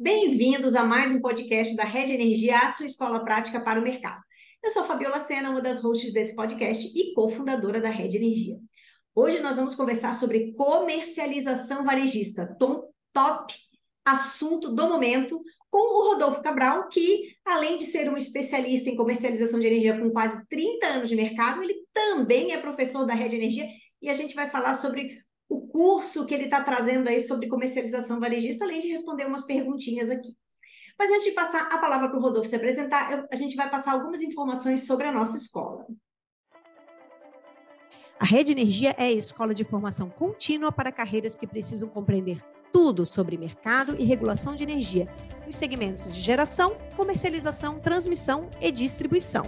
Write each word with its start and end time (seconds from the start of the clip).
Bem-vindos 0.00 0.76
a 0.76 0.84
mais 0.84 1.10
um 1.10 1.20
podcast 1.20 1.74
da 1.74 1.82
Rede 1.82 2.12
Energia, 2.12 2.58
a 2.58 2.68
sua 2.68 2.86
escola 2.86 3.24
prática 3.24 3.58
para 3.60 3.80
o 3.80 3.82
mercado. 3.82 4.22
Eu 4.62 4.70
sou 4.70 4.84
Fabiola 4.84 5.18
Sena, 5.18 5.50
uma 5.50 5.60
das 5.60 5.82
hosts 5.82 6.12
desse 6.12 6.36
podcast 6.36 6.86
e 6.94 7.12
cofundadora 7.14 7.80
da 7.80 7.90
Rede 7.90 8.16
Energia. 8.16 8.58
Hoje 9.12 9.40
nós 9.40 9.56
vamos 9.56 9.74
conversar 9.74 10.14
sobre 10.14 10.52
comercialização 10.52 11.82
varejista, 11.82 12.54
tom 12.60 12.88
top 13.12 13.52
assunto 14.04 14.72
do 14.72 14.88
momento, 14.88 15.42
com 15.68 15.78
o 15.78 16.12
Rodolfo 16.12 16.42
Cabral, 16.42 16.86
que, 16.88 17.34
além 17.44 17.76
de 17.76 17.84
ser 17.84 18.08
um 18.08 18.16
especialista 18.16 18.88
em 18.88 18.94
comercialização 18.94 19.58
de 19.58 19.66
energia 19.66 19.98
com 19.98 20.10
quase 20.10 20.40
30 20.48 20.86
anos 20.86 21.08
de 21.08 21.16
mercado, 21.16 21.60
ele 21.60 21.74
também 21.92 22.52
é 22.52 22.60
professor 22.60 23.04
da 23.04 23.14
Rede 23.14 23.34
Energia 23.34 23.68
e 24.00 24.08
a 24.08 24.14
gente 24.14 24.36
vai 24.36 24.48
falar 24.48 24.74
sobre 24.74 25.18
curso 25.78 26.26
que 26.26 26.34
ele 26.34 26.46
está 26.46 26.60
trazendo 26.60 27.06
aí 27.06 27.20
sobre 27.20 27.46
comercialização 27.46 28.18
varejista, 28.18 28.64
além 28.64 28.80
de 28.80 28.88
responder 28.88 29.28
umas 29.28 29.44
perguntinhas 29.44 30.10
aqui. 30.10 30.36
Mas 30.98 31.08
antes 31.08 31.26
de 31.26 31.30
passar 31.30 31.68
a 31.72 31.78
palavra 31.78 32.08
para 32.08 32.18
o 32.18 32.20
Rodolfo 32.20 32.48
se 32.48 32.56
apresentar, 32.56 33.12
eu, 33.12 33.24
a 33.30 33.36
gente 33.36 33.54
vai 33.54 33.70
passar 33.70 33.92
algumas 33.92 34.20
informações 34.20 34.84
sobre 34.84 35.06
a 35.06 35.12
nossa 35.12 35.36
escola. 35.36 35.86
A 38.18 38.24
Rede 38.24 38.50
Energia 38.50 38.92
é 38.98 39.04
a 39.04 39.12
escola 39.12 39.54
de 39.54 39.62
formação 39.62 40.10
contínua 40.10 40.72
para 40.72 40.90
carreiras 40.90 41.36
que 41.36 41.46
precisam 41.46 41.88
compreender 41.88 42.44
tudo 42.72 43.06
sobre 43.06 43.38
mercado 43.38 43.94
e 44.00 44.04
regulação 44.04 44.56
de 44.56 44.64
energia, 44.64 45.06
nos 45.46 45.54
segmentos 45.54 46.12
de 46.12 46.20
geração, 46.20 46.76
comercialização, 46.96 47.78
transmissão 47.78 48.50
e 48.60 48.72
distribuição. 48.72 49.44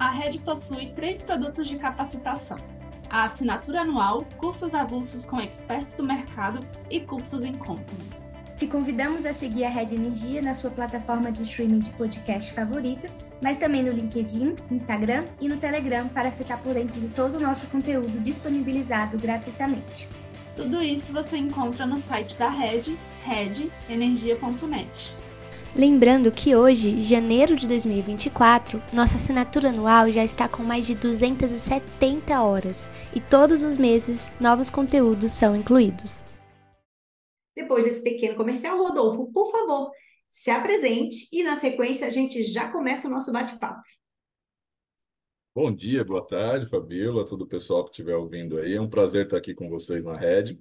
A 0.00 0.10
rede 0.10 0.40
possui 0.40 0.92
três 0.94 1.22
produtos 1.22 1.68
de 1.68 1.78
capacitação: 1.78 2.58
a 3.12 3.24
assinatura 3.24 3.82
anual, 3.82 4.26
cursos 4.38 4.74
avulsos 4.74 5.26
com 5.26 5.38
experts 5.38 5.94
do 5.94 6.02
mercado 6.02 6.66
e 6.90 6.98
cursos 6.98 7.44
em 7.44 7.52
company. 7.52 8.00
Te 8.56 8.66
convidamos 8.66 9.26
a 9.26 9.34
seguir 9.34 9.64
a 9.64 9.68
Rede 9.68 9.96
Energia 9.96 10.40
na 10.40 10.54
sua 10.54 10.70
plataforma 10.70 11.30
de 11.30 11.42
streaming 11.42 11.80
de 11.80 11.90
podcast 11.90 12.54
favorita, 12.54 13.10
mas 13.42 13.58
também 13.58 13.82
no 13.82 13.92
LinkedIn, 13.92 14.56
Instagram 14.70 15.26
e 15.38 15.46
no 15.46 15.58
Telegram 15.58 16.08
para 16.08 16.32
ficar 16.32 16.62
por 16.62 16.72
dentro 16.72 16.98
de 16.98 17.08
todo 17.08 17.36
o 17.36 17.40
nosso 17.40 17.66
conteúdo 17.66 18.18
disponibilizado 18.20 19.18
gratuitamente. 19.18 20.08
Tudo 20.56 20.82
isso 20.82 21.12
você 21.12 21.36
encontra 21.36 21.84
no 21.84 21.98
site 21.98 22.38
da 22.38 22.48
Rede, 22.48 22.96
redenergia.net. 23.26 25.14
Lembrando 25.74 26.30
que 26.30 26.54
hoje, 26.54 27.00
janeiro 27.00 27.56
de 27.56 27.66
2024, 27.66 28.82
nossa 28.92 29.16
assinatura 29.16 29.70
anual 29.70 30.10
já 30.12 30.22
está 30.22 30.46
com 30.46 30.62
mais 30.62 30.86
de 30.86 30.94
270 30.94 32.42
horas 32.42 32.90
e 33.16 33.20
todos 33.20 33.62
os 33.62 33.78
meses 33.78 34.30
novos 34.38 34.68
conteúdos 34.68 35.32
são 35.32 35.56
incluídos. 35.56 36.26
Depois 37.56 37.86
desse 37.86 38.02
pequeno 38.02 38.36
comercial, 38.36 38.76
Rodolfo, 38.76 39.32
por 39.32 39.50
favor, 39.50 39.90
se 40.28 40.50
apresente 40.50 41.26
e 41.32 41.42
na 41.42 41.56
sequência 41.56 42.06
a 42.06 42.10
gente 42.10 42.42
já 42.42 42.70
começa 42.70 43.08
o 43.08 43.10
nosso 43.10 43.32
bate-papo. 43.32 43.80
Bom 45.54 45.74
dia, 45.74 46.04
boa 46.04 46.26
tarde, 46.26 46.68
Fabíola, 46.68 47.24
todo 47.24 47.42
o 47.42 47.48
pessoal 47.48 47.84
que 47.84 47.90
estiver 47.92 48.16
ouvindo 48.16 48.58
aí. 48.58 48.74
É 48.74 48.80
um 48.80 48.90
prazer 48.90 49.24
estar 49.24 49.38
aqui 49.38 49.54
com 49.54 49.70
vocês 49.70 50.04
na 50.04 50.18
rede 50.18 50.58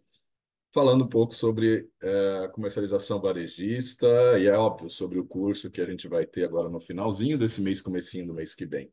falando 0.72 1.03
um 1.03 1.08
pouco 1.08 1.33
sobre 1.33 1.89
é, 2.02 2.50
comercialização 2.53 3.19
varejista 3.22 4.08
e 4.39 4.47
é 4.47 4.53
óbvio 4.58 4.89
sobre 4.89 5.19
o 5.19 5.25
curso 5.25 5.69
que 5.69 5.81
a 5.81 5.86
gente 5.86 6.08
vai 6.08 6.25
ter 6.25 6.45
agora 6.45 6.69
no 6.69 6.80
finalzinho 6.80 7.38
desse 7.38 7.61
mês, 7.61 7.81
comecinho 7.81 8.28
do 8.28 8.33
mês 8.33 8.55
que 8.55 8.66
vem, 8.66 8.91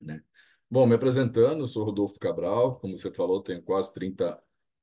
né? 0.00 0.22
Bom, 0.68 0.84
me 0.86 0.96
apresentando, 0.96 1.60
eu 1.60 1.68
sou 1.68 1.84
Rodolfo 1.84 2.18
Cabral, 2.18 2.80
como 2.80 2.96
você 2.96 3.12
falou, 3.12 3.40
tenho 3.40 3.62
quase 3.62 3.94
30 3.94 4.36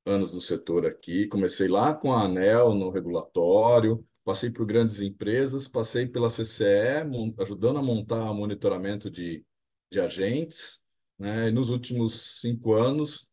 anos 0.06 0.34
no 0.34 0.40
setor 0.40 0.86
aqui. 0.86 1.26
Comecei 1.26 1.68
lá 1.68 1.94
com 1.94 2.10
a 2.12 2.22
ANEL 2.22 2.74
no 2.74 2.90
regulatório, 2.90 4.02
passei 4.24 4.50
por 4.50 4.64
grandes 4.64 5.02
empresas, 5.02 5.68
passei 5.68 6.06
pela 6.06 6.30
CCE, 6.30 7.04
ajudando 7.38 7.78
a 7.78 7.82
montar 7.82 8.32
monitoramento 8.32 9.10
de, 9.10 9.44
de 9.90 10.00
agentes, 10.00 10.80
né? 11.18 11.48
E 11.48 11.52
nos 11.52 11.68
últimos 11.68 12.40
cinco 12.40 12.72
anos 12.72 13.28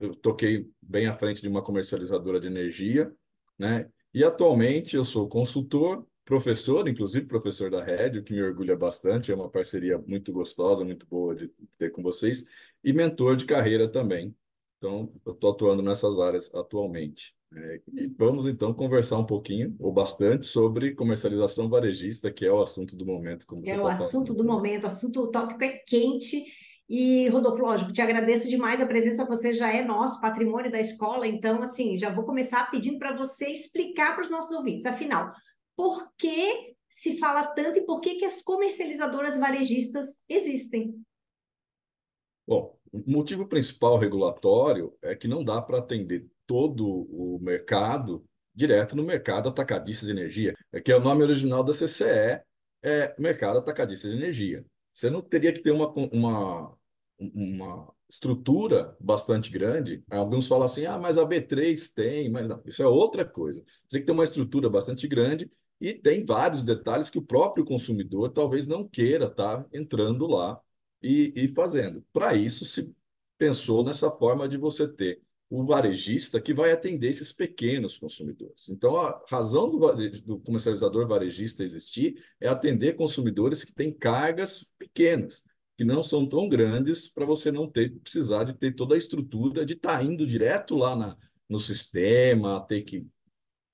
eu 0.00 0.14
toquei 0.14 0.66
bem 0.80 1.06
à 1.06 1.14
frente 1.14 1.42
de 1.42 1.48
uma 1.48 1.62
comercializadora 1.62 2.40
de 2.40 2.46
energia, 2.46 3.12
né? 3.58 3.88
E 4.12 4.24
atualmente 4.24 4.96
eu 4.96 5.04
sou 5.04 5.28
consultor, 5.28 6.04
professor, 6.24 6.88
inclusive 6.88 7.26
professor 7.26 7.70
da 7.70 7.84
Red, 7.84 8.18
o 8.18 8.24
que 8.24 8.32
me 8.32 8.42
orgulha 8.42 8.74
bastante, 8.74 9.30
é 9.30 9.34
uma 9.34 9.50
parceria 9.50 9.98
muito 9.98 10.32
gostosa, 10.32 10.84
muito 10.84 11.06
boa 11.06 11.34
de 11.36 11.52
ter 11.78 11.90
com 11.90 12.02
vocês, 12.02 12.46
e 12.82 12.92
mentor 12.92 13.36
de 13.36 13.44
carreira 13.44 13.88
também. 13.88 14.34
Então, 14.78 15.12
eu 15.26 15.32
estou 15.32 15.52
atuando 15.52 15.82
nessas 15.82 16.18
áreas 16.18 16.52
atualmente. 16.54 17.34
É, 17.54 17.80
e 17.92 18.06
vamos 18.06 18.46
então 18.46 18.72
conversar 18.72 19.18
um 19.18 19.26
pouquinho, 19.26 19.76
ou 19.78 19.92
bastante, 19.92 20.46
sobre 20.46 20.94
comercialização 20.94 21.68
varejista, 21.68 22.32
que 22.32 22.46
é 22.46 22.52
o 22.52 22.62
assunto 22.62 22.96
do 22.96 23.04
momento. 23.04 23.46
Como 23.46 23.62
é 23.66 23.78
o 23.78 23.82
tá 23.82 23.92
assunto 23.92 24.28
falando. 24.28 24.42
do 24.42 24.44
momento, 24.44 24.84
o 24.84 24.86
assunto 24.86 25.20
o 25.20 25.26
tópico 25.26 25.62
é 25.62 25.78
quente 25.86 26.44
e, 26.92 27.28
Rodolfo, 27.28 27.62
lógico, 27.62 27.92
te 27.92 28.02
agradeço 28.02 28.48
demais 28.48 28.80
a 28.80 28.86
presença, 28.86 29.24
você 29.24 29.52
já 29.52 29.72
é 29.72 29.84
nosso 29.84 30.20
patrimônio 30.20 30.72
da 30.72 30.80
escola, 30.80 31.24
então, 31.24 31.62
assim, 31.62 31.96
já 31.96 32.10
vou 32.10 32.24
começar 32.24 32.68
pedindo 32.68 32.98
para 32.98 33.16
você 33.16 33.46
explicar 33.46 34.16
para 34.16 34.24
os 34.24 34.30
nossos 34.30 34.50
ouvintes, 34.50 34.84
afinal, 34.84 35.30
por 35.76 36.12
que 36.18 36.74
se 36.88 37.16
fala 37.16 37.46
tanto 37.46 37.78
e 37.78 37.82
por 37.82 38.00
que, 38.00 38.16
que 38.16 38.24
as 38.24 38.42
comercializadoras 38.42 39.38
varejistas 39.38 40.18
existem? 40.28 41.00
Bom, 42.44 42.76
o 42.92 43.04
motivo 43.06 43.46
principal 43.46 43.96
regulatório 43.96 44.92
é 45.00 45.14
que 45.14 45.28
não 45.28 45.44
dá 45.44 45.62
para 45.62 45.78
atender 45.78 46.26
todo 46.44 47.06
o 47.08 47.38
mercado 47.40 48.24
direto 48.52 48.96
no 48.96 49.04
mercado 49.04 49.48
atacadista 49.48 50.04
de 50.04 50.10
energia, 50.10 50.56
é 50.72 50.80
que 50.80 50.90
é 50.90 50.96
o 50.96 51.00
nome 51.00 51.22
original 51.22 51.62
da 51.62 51.72
CCE, 51.72 52.42
é 52.82 53.14
Mercado 53.16 53.60
Atacadista 53.60 54.08
de 54.08 54.16
Energia. 54.16 54.64
Você 54.92 55.08
não 55.08 55.22
teria 55.22 55.52
que 55.52 55.60
ter 55.60 55.70
uma, 55.70 55.88
uma 56.12 56.76
uma 57.20 57.92
estrutura 58.08 58.96
bastante 58.98 59.50
grande. 59.50 60.02
Alguns 60.10 60.48
falam 60.48 60.64
assim, 60.64 60.86
ah, 60.86 60.98
mas 60.98 61.18
a 61.18 61.24
B3 61.24 61.92
tem, 61.94 62.30
mas 62.30 62.48
não, 62.48 62.62
isso 62.64 62.82
é 62.82 62.86
outra 62.86 63.24
coisa. 63.24 63.62
Você 63.86 63.96
tem 63.96 64.00
que 64.00 64.06
ter 64.06 64.12
uma 64.12 64.24
estrutura 64.24 64.68
bastante 64.68 65.06
grande 65.06 65.50
e 65.80 65.94
tem 65.94 66.24
vários 66.24 66.64
detalhes 66.64 67.10
que 67.10 67.18
o 67.18 67.24
próprio 67.24 67.64
consumidor 67.64 68.30
talvez 68.30 68.66
não 68.66 68.86
queira 68.86 69.26
estar 69.26 69.62
tá 69.62 69.66
entrando 69.72 70.26
lá 70.26 70.58
e, 71.02 71.32
e 71.36 71.48
fazendo. 71.48 72.04
Para 72.12 72.34
isso, 72.34 72.64
se 72.64 72.92
pensou 73.38 73.84
nessa 73.84 74.10
forma 74.10 74.48
de 74.48 74.56
você 74.56 74.88
ter 74.88 75.22
o 75.48 75.64
varejista 75.64 76.40
que 76.40 76.54
vai 76.54 76.70
atender 76.70 77.08
esses 77.08 77.32
pequenos 77.32 77.98
consumidores. 77.98 78.68
Então, 78.68 78.96
a 78.96 79.20
razão 79.28 79.68
do, 79.68 79.78
do 80.20 80.38
comercializador 80.38 81.08
varejista 81.08 81.64
existir 81.64 82.22
é 82.40 82.46
atender 82.46 82.94
consumidores 82.94 83.64
que 83.64 83.72
têm 83.72 83.92
cargas 83.92 84.68
pequenas 84.78 85.44
que 85.80 85.84
não 85.84 86.02
são 86.02 86.28
tão 86.28 86.46
grandes 86.46 87.08
para 87.08 87.24
você 87.24 87.50
não 87.50 87.66
ter 87.66 87.90
precisar 88.00 88.44
de 88.44 88.52
ter 88.52 88.74
toda 88.74 88.94
a 88.94 88.98
estrutura 88.98 89.64
de 89.64 89.72
estar 89.72 89.96
tá 89.96 90.04
indo 90.04 90.26
direto 90.26 90.76
lá 90.76 90.94
na, 90.94 91.16
no 91.48 91.58
sistema, 91.58 92.60
ter 92.68 92.82
que 92.82 93.06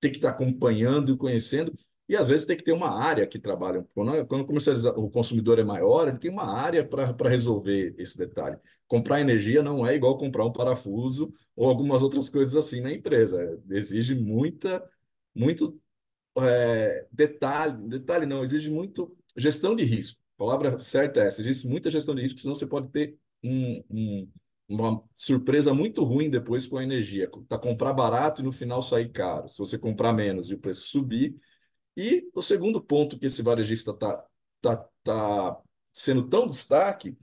ter 0.01 0.11
que 0.11 0.19
estar 0.19 0.31
tá 0.31 0.35
acompanhando 0.37 1.13
e 1.13 1.17
conhecendo 1.17 1.77
e 2.09 2.15
às 2.15 2.29
vezes 2.29 2.47
tem 2.47 2.57
que 2.57 2.63
ter 2.63 2.71
uma 2.71 2.97
área 2.97 3.27
que 3.27 3.41
trabalha. 3.41 3.85
Quando, 3.93 4.13
o 4.97 5.11
consumidor 5.11 5.59
é 5.59 5.65
maior, 5.65 6.07
ele 6.07 6.19
tem 6.19 6.31
uma 6.31 6.45
área 6.45 6.87
para 6.87 7.29
resolver 7.29 7.93
esse 7.99 8.17
detalhe. 8.17 8.57
Comprar 8.87 9.21
energia 9.21 9.61
não 9.61 9.85
é 9.85 9.97
igual 9.97 10.17
comprar 10.17 10.45
um 10.45 10.53
parafuso 10.53 11.35
ou 11.57 11.69
algumas 11.69 12.05
outras 12.05 12.31
coisas 12.31 12.55
assim 12.55 12.81
na 12.81 12.93
empresa. 12.93 13.61
Exige 13.69 14.15
muita, 14.15 14.81
muito 15.35 15.77
é, 16.39 17.05
detalhe, 17.11 17.89
detalhe 17.89 18.27
não, 18.27 18.45
exige 18.45 18.71
muito 18.71 19.13
gestão 19.37 19.75
de 19.75 19.83
risco. 19.83 20.25
A 20.37 20.39
palavra 20.39 20.79
certa 20.79 21.21
é 21.21 21.27
essa. 21.29 21.41
Existe 21.41 21.67
muita 21.67 21.91
gestão 21.91 22.15
de 22.15 22.23
risco, 22.23 22.41
senão 22.41 22.55
você 22.55 22.67
pode 22.67 22.89
ter 22.91 23.19
um, 23.43 23.83
um, 23.91 24.31
uma 24.69 25.03
surpresa 25.17 25.73
muito 25.73 26.05
ruim 26.05 26.29
depois 26.29 26.67
com 26.67 26.79
a 26.79 26.85
energia. 26.85 27.31
Tá 27.49 27.59
comprar 27.59 27.93
barato 27.95 28.43
e 28.43 28.45
no 28.45 28.53
final 28.53 28.83
sair 28.83 29.11
caro. 29.11 29.49
Se 29.49 29.59
você 29.59 29.79
comprar 29.79 30.13
menos 30.13 30.51
e 30.51 30.55
o 30.55 30.59
preço 30.59 30.87
subir. 30.89 31.37
E 31.97 32.29
o 32.35 32.43
segundo 32.43 32.81
ponto 32.83 33.19
que 33.19 33.27
esse 33.27 33.43
varejista 33.43 33.93
está 33.93 34.25
tá, 34.61 34.89
tá 35.03 35.59
sendo 35.93 36.29
tão 36.29 36.47
destaque, 36.47 37.17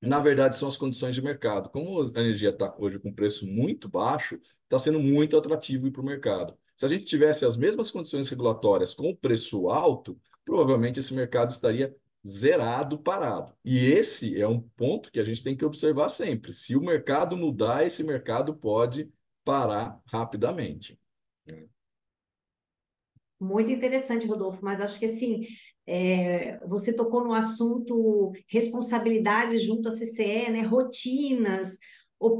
na 0.00 0.20
verdade, 0.20 0.56
são 0.56 0.68
as 0.68 0.76
condições 0.76 1.14
de 1.14 1.22
mercado. 1.22 1.68
Como 1.70 2.00
a 2.00 2.20
energia 2.20 2.50
está 2.50 2.74
hoje 2.78 2.98
com 2.98 3.12
preço 3.12 3.46
muito 3.46 3.88
baixo, 3.88 4.38
está 4.64 4.78
sendo 4.78 5.00
muito 5.00 5.36
atrativo 5.36 5.90
para 5.90 6.02
o 6.02 6.04
mercado. 6.04 6.56
Se 6.76 6.84
a 6.84 6.88
gente 6.88 7.04
tivesse 7.04 7.44
as 7.44 7.56
mesmas 7.56 7.90
condições 7.90 8.28
regulatórias 8.28 8.94
com 8.94 9.14
preço 9.16 9.68
alto, 9.68 10.20
provavelmente 10.44 11.00
esse 11.00 11.14
mercado 11.14 11.50
estaria 11.50 11.94
zerado, 12.26 12.98
parado. 12.98 13.54
E 13.64 13.86
esse 13.86 14.40
é 14.40 14.48
um 14.48 14.60
ponto 14.60 15.12
que 15.12 15.20
a 15.20 15.24
gente 15.24 15.42
tem 15.42 15.56
que 15.56 15.64
observar 15.64 16.08
sempre. 16.08 16.52
Se 16.52 16.76
o 16.76 16.80
mercado 16.82 17.36
mudar, 17.36 17.86
esse 17.86 18.02
mercado 18.02 18.54
pode 18.54 19.10
parar 19.44 20.00
rapidamente. 20.06 20.98
Muito 23.38 23.70
interessante, 23.70 24.26
Rodolfo, 24.26 24.64
mas 24.64 24.80
acho 24.80 24.98
que 24.98 25.04
assim, 25.04 25.46
é, 25.86 26.58
você 26.66 26.92
tocou 26.92 27.22
no 27.22 27.34
assunto 27.34 28.32
responsabilidades 28.48 29.62
junto 29.62 29.88
à 29.88 29.92
CCE, 29.92 30.50
né, 30.50 30.62
rotinas, 30.62 31.78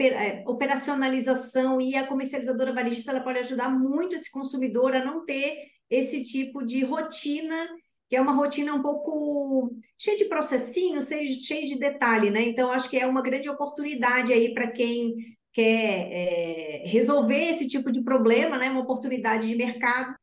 é, 0.00 0.42
operacionalização 0.46 1.80
e 1.80 1.94
a 1.94 2.06
comercializadora 2.06 2.72
varejista 2.72 3.10
ela 3.10 3.20
pode 3.20 3.40
ajudar 3.40 3.68
muito 3.68 4.16
esse 4.16 4.30
consumidor 4.30 4.96
a 4.96 5.04
não 5.04 5.24
ter 5.24 5.58
esse 5.90 6.24
tipo 6.24 6.64
de 6.64 6.82
rotina, 6.82 7.68
que 8.08 8.17
é 8.17 8.20
uma 8.20 8.32
rotina 8.32 8.75
um 8.75 8.82
pouco 8.82 9.70
cheia 9.99 10.17
de 10.17 10.26
processinho, 10.26 11.00
cheia 11.03 11.67
de 11.67 11.79
detalhe, 11.79 12.31
né? 12.31 12.43
Então, 12.43 12.70
acho 12.70 12.88
que 12.88 12.99
é 12.99 13.06
uma 13.06 13.23
grande 13.23 13.49
oportunidade 13.49 14.32
aí 14.32 14.55
para 14.55 14.70
quem 14.70 15.14
quer 15.53 16.08
é, 16.12 16.82
resolver 16.87 17.49
esse 17.49 17.67
tipo 17.67 17.91
de 17.91 18.03
problema, 18.03 18.58
né? 18.58 18.70
Uma 18.70 18.82
oportunidade 18.82 19.49
de 19.49 19.56
mercado 19.56 20.14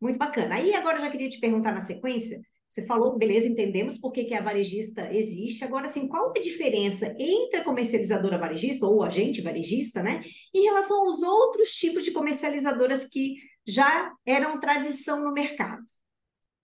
muito 0.00 0.18
bacana. 0.18 0.56
Aí 0.56 0.74
agora 0.74 0.98
eu 0.98 1.02
já 1.02 1.10
queria 1.10 1.28
te 1.28 1.40
perguntar 1.40 1.72
na 1.72 1.80
sequência. 1.80 2.40
Você 2.68 2.84
falou, 2.84 3.16
beleza, 3.16 3.48
entendemos 3.48 3.96
por 3.96 4.12
que, 4.12 4.24
que 4.24 4.34
a 4.34 4.42
varejista 4.42 5.10
existe. 5.12 5.64
Agora, 5.64 5.86
assim, 5.86 6.06
qual 6.06 6.30
a 6.36 6.40
diferença 6.40 7.14
entre 7.18 7.60
a 7.60 7.64
comercializadora 7.64 8.36
varejista 8.36 8.86
ou 8.86 9.02
agente 9.02 9.40
varejista, 9.40 10.02
né, 10.02 10.22
em 10.54 10.64
relação 10.64 11.00
aos 11.00 11.22
outros 11.22 11.70
tipos 11.70 12.04
de 12.04 12.10
comercializadoras 12.10 13.04
que 13.06 13.36
já 13.66 14.12
eram 14.26 14.60
tradição 14.60 15.24
no 15.24 15.32
mercado? 15.32 15.82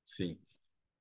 Sim. 0.04 0.38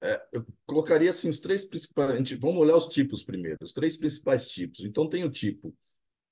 É, 0.02 0.22
eu 0.34 0.46
colocaria 0.66 1.12
assim 1.12 1.30
os 1.30 1.40
três 1.40 1.64
principais. 1.66 2.32
Vamos 2.34 2.58
olhar 2.58 2.76
os 2.76 2.88
tipos 2.88 3.24
primeiro, 3.24 3.58
os 3.62 3.74
três 3.74 3.98
principais 3.98 4.48
tipos. 4.48 4.82
Então, 4.86 5.08
tem 5.08 5.24
o 5.24 5.32
tipo 5.32 5.76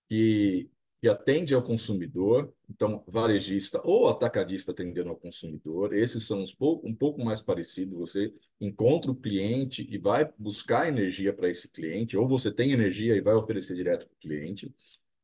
que, 0.09 0.69
que 1.01 1.09
atende 1.09 1.56
ao 1.56 1.63
consumidor, 1.63 2.53
então, 2.69 3.03
varejista 3.07 3.81
ou 3.85 4.09
atacadista 4.09 4.71
atendendo 4.71 5.09
ao 5.09 5.18
consumidor. 5.18 5.94
Esses 5.94 6.25
são 6.25 6.41
uns 6.41 6.53
pouco, 6.53 6.88
um 6.88 6.95
pouco 6.95 7.23
mais 7.23 7.41
parecidos. 7.41 7.97
Você 8.00 8.33
encontra 8.59 9.12
o 9.12 9.15
cliente 9.15 9.88
e 9.89 9.97
vai 9.97 10.31
buscar 10.38 10.88
energia 10.88 11.33
para 11.33 11.50
esse 11.50 11.69
cliente, 11.71 12.17
ou 12.17 12.27
você 12.27 12.51
tem 12.53 12.71
energia 12.74 13.15
e 13.15 13.21
vai 13.21 13.35
oferecer 13.35 13.75
direto 13.75 14.07
para 14.07 14.15
o 14.15 14.19
cliente. 14.19 14.74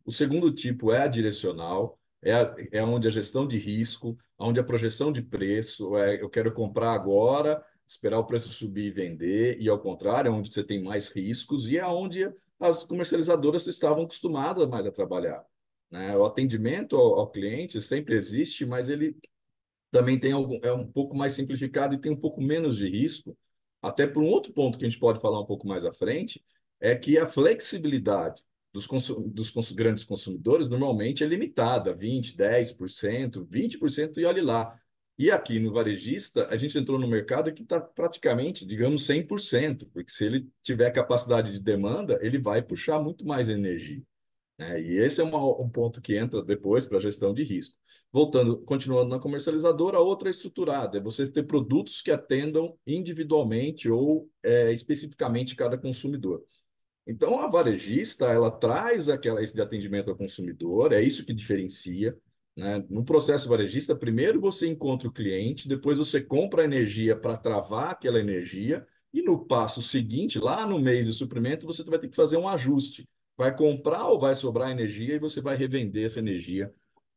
O 0.06 0.12
segundo 0.12 0.54
tipo 0.54 0.92
é 0.94 1.00
a 1.04 1.08
direcional, 1.08 2.00
é, 2.22 2.70
é 2.72 2.84
onde 2.84 3.08
a 3.08 3.12
gestão 3.12 3.48
de 3.48 3.58
risco, 3.58 4.18
onde 4.38 4.60
a 4.60 4.64
projeção 4.64 5.12
de 5.12 5.22
preço, 5.22 5.98
é 5.98 6.22
eu 6.22 6.30
quero 6.30 6.54
comprar 6.54 6.94
agora, 6.94 7.64
esperar 7.86 8.20
o 8.20 8.26
preço 8.26 8.50
subir 8.50 8.86
e 8.86 8.92
vender, 8.92 9.58
e 9.60 9.70
ao 9.70 9.80
contrário, 9.80 10.30
é 10.30 10.32
onde 10.32 10.52
você 10.52 10.64
tem 10.64 10.84
mais 10.84 11.10
riscos 11.10 11.68
e 11.68 11.78
é 11.78 11.86
onde 11.86 12.30
as 12.60 12.84
comercializadoras 12.84 13.68
estavam 13.68 14.04
acostumadas 14.04 14.68
mais 14.68 14.86
a 14.86 14.92
trabalhar. 14.92 15.44
Né? 15.90 16.16
O 16.18 16.26
atendimento 16.26 16.96
ao, 16.96 17.20
ao, 17.20 17.30
cliente 17.30 17.80
sempre 17.82 18.16
existe, 18.16 18.66
mas 18.66 18.90
ele 18.90 19.16
também 19.92 20.20
tem 20.20 20.34
algum, 20.34 20.60
é 20.64 20.74
um 20.74 20.86
pouco 20.86 21.16
mais 21.16 21.34
simplificado 21.34 21.94
e 21.94 22.00
tem 22.00 22.12
um 22.12 22.20
pouco 22.20 22.42
menos 22.42 22.78
de 22.78 22.90
risco. 22.90 23.38
Até 23.82 24.06
por 24.08 24.22
um 24.22 24.28
outro 24.28 24.52
ponto 24.52 24.78
que 24.78 24.86
a 24.86 24.90
gente 24.90 25.00
pode 25.00 25.22
falar 25.22 25.40
um 25.40 25.46
pouco 25.46 25.68
mais 25.68 25.86
à 25.86 25.94
frente, 25.94 26.44
é 26.80 26.96
que 26.96 27.18
a 27.18 27.26
flexibilidade 27.26 28.44
dos, 28.86 29.50
dos 29.52 29.72
grandes 29.72 30.04
consumidores 30.04 30.70
normalmente 30.70 31.24
é 31.24 31.28
limitada, 31.28 31.96
20%, 31.96 32.36
10%, 32.36 33.46
20% 33.46 34.18
e 34.18 34.26
olhe 34.26 34.42
lá. 34.42 34.80
E 35.18 35.32
aqui 35.32 35.60
no 35.60 35.74
varejista, 35.74 36.48
a 36.48 36.58
gente 36.58 36.78
entrou 36.78 37.00
no 37.00 37.08
mercado 37.08 37.52
que 37.52 37.64
está 37.64 37.82
praticamente, 37.82 38.66
digamos, 38.66 39.04
100%, 39.08 39.90
porque 39.92 40.12
se 40.12 40.26
ele 40.26 40.48
tiver 40.62 40.92
capacidade 40.92 41.52
de 41.52 41.60
demanda, 41.60 42.20
ele 42.22 42.38
vai 42.38 42.62
puxar 42.62 43.02
muito 43.02 43.26
mais 43.26 43.50
energia. 43.50 44.04
Né? 44.60 44.80
E 44.82 44.98
esse 45.00 45.20
é 45.20 45.24
uma, 45.24 45.44
um 45.60 45.70
ponto 45.70 46.02
que 46.02 46.16
entra 46.16 46.44
depois 46.44 46.86
para 46.88 46.98
a 46.98 47.02
gestão 47.02 47.34
de 47.34 47.44
risco. 47.44 47.76
Voltando, 48.12 48.60
continuando 48.60 49.10
na 49.10 49.20
comercializadora, 49.20 49.98
a 49.98 50.02
outra 50.02 50.30
é 50.30 50.32
estruturada, 50.32 50.98
é 50.98 51.02
você 51.02 51.28
ter 51.28 51.44
produtos 51.44 52.02
que 52.02 52.12
atendam 52.12 52.78
individualmente 52.86 53.90
ou 53.90 54.30
é, 54.44 54.72
especificamente 54.72 55.56
cada 55.56 55.78
consumidor. 55.78 56.44
Então, 57.08 57.40
a 57.40 57.48
varejista, 57.48 58.26
ela 58.26 58.52
traz 58.52 59.08
aquela, 59.08 59.42
esse 59.42 59.56
de 59.56 59.62
atendimento 59.62 60.10
ao 60.10 60.18
consumidor, 60.18 60.92
é 60.92 61.02
isso 61.02 61.26
que 61.26 61.34
diferencia. 61.34 62.18
Né? 62.56 62.84
No 62.90 63.06
processo 63.06 63.48
varejista, 63.48 63.96
primeiro 63.96 64.42
você 64.42 64.68
encontra 64.68 65.08
o 65.08 65.12
cliente, 65.12 65.70
depois 65.70 66.00
você 66.00 66.20
compra 66.20 66.64
a 66.64 66.66
energia 66.66 67.16
para 67.16 67.38
travar 67.38 67.92
aquela 67.92 68.20
energia, 68.20 68.86
e 69.14 69.22
no 69.22 69.46
passo 69.46 69.82
seguinte, 69.82 70.38
lá 70.38 70.68
no 70.68 70.78
mês 70.78 71.08
de 71.08 71.14
suprimento, 71.14 71.66
você 71.66 71.82
vai 71.84 71.98
ter 71.98 72.10
que 72.10 72.16
fazer 72.16 72.36
um 72.36 72.48
ajuste. 72.48 73.08
Vai 73.38 73.56
comprar 73.56 74.08
ou 74.08 74.20
vai 74.20 74.36
sobrar 74.36 74.70
energia 74.70 75.16
e 75.16 75.20
você 75.20 75.40
vai 75.40 75.56
revender 75.56 76.06
essa 76.06 76.20
energia 76.20 76.74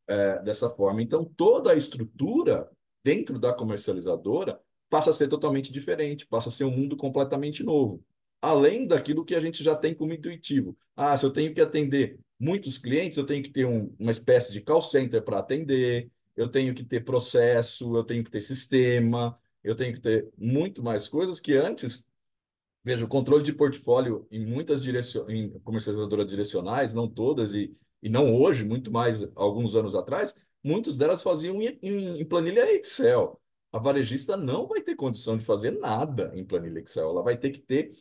é, 0.06 0.40
dessa 0.42 0.70
forma. 0.70 1.02
Então, 1.02 1.24
toda 1.24 1.72
a 1.72 1.76
estrutura 1.76 2.70
dentro 3.02 3.38
da 3.38 3.52
comercializadora 3.52 4.60
passa 4.88 5.10
a 5.10 5.12
ser 5.12 5.28
totalmente 5.28 5.72
diferente, 5.72 6.26
passa 6.26 6.48
a 6.48 6.52
ser 6.52 6.64
um 6.64 6.70
mundo 6.70 6.96
completamente 6.96 7.64
novo. 7.64 8.04
Além 8.40 8.86
daquilo 8.86 9.24
que 9.24 9.34
a 9.34 9.40
gente 9.40 9.62
já 9.62 9.74
tem 9.74 9.94
como 9.94 10.12
intuitivo. 10.12 10.76
Ah, 10.96 11.16
se 11.16 11.24
eu 11.24 11.30
tenho 11.30 11.52
que 11.54 11.60
atender 11.60 12.18
muitos 12.38 12.78
clientes, 12.78 13.18
eu 13.18 13.26
tenho 13.26 13.42
que 13.42 13.50
ter 13.50 13.66
um, 13.66 13.94
uma 13.98 14.10
espécie 14.10 14.52
de 14.52 14.62
call 14.62 14.80
center 14.80 15.22
para 15.22 15.38
atender, 15.38 16.10
eu 16.34 16.48
tenho 16.48 16.74
que 16.74 16.82
ter 16.82 17.04
processo, 17.04 17.94
eu 17.94 18.02
tenho 18.02 18.24
que 18.24 18.30
ter 18.30 18.40
sistema, 18.40 19.38
eu 19.62 19.74
tenho 19.76 19.92
que 19.92 20.00
ter 20.00 20.30
muito 20.38 20.82
mais 20.82 21.06
coisas 21.06 21.38
que 21.38 21.52
antes. 21.54 22.06
Veja, 22.82 23.04
o 23.04 23.08
controle 23.08 23.42
de 23.42 23.52
portfólio 23.52 24.26
em 24.30 24.46
muitas 24.46 24.80
direcion... 24.80 25.28
em 25.28 25.50
comercializadoras 25.60 26.26
direcionais, 26.26 26.94
não 26.94 27.06
todas, 27.06 27.54
e, 27.54 27.76
e 28.02 28.08
não 28.08 28.34
hoje, 28.34 28.64
muito 28.64 28.90
mais 28.90 29.30
alguns 29.34 29.76
anos 29.76 29.94
atrás, 29.94 30.42
muitas 30.64 30.96
delas 30.96 31.22
faziam 31.22 31.60
em, 31.60 31.78
em, 31.82 32.20
em 32.20 32.24
planilha 32.24 32.72
Excel. 32.72 33.38
A 33.70 33.78
varejista 33.78 34.36
não 34.36 34.66
vai 34.66 34.80
ter 34.80 34.96
condição 34.96 35.36
de 35.36 35.44
fazer 35.44 35.72
nada 35.72 36.32
em 36.34 36.44
planilha 36.44 36.80
Excel, 36.80 37.10
ela 37.10 37.22
vai 37.22 37.36
ter 37.36 37.50
que 37.50 37.60
ter 37.60 37.92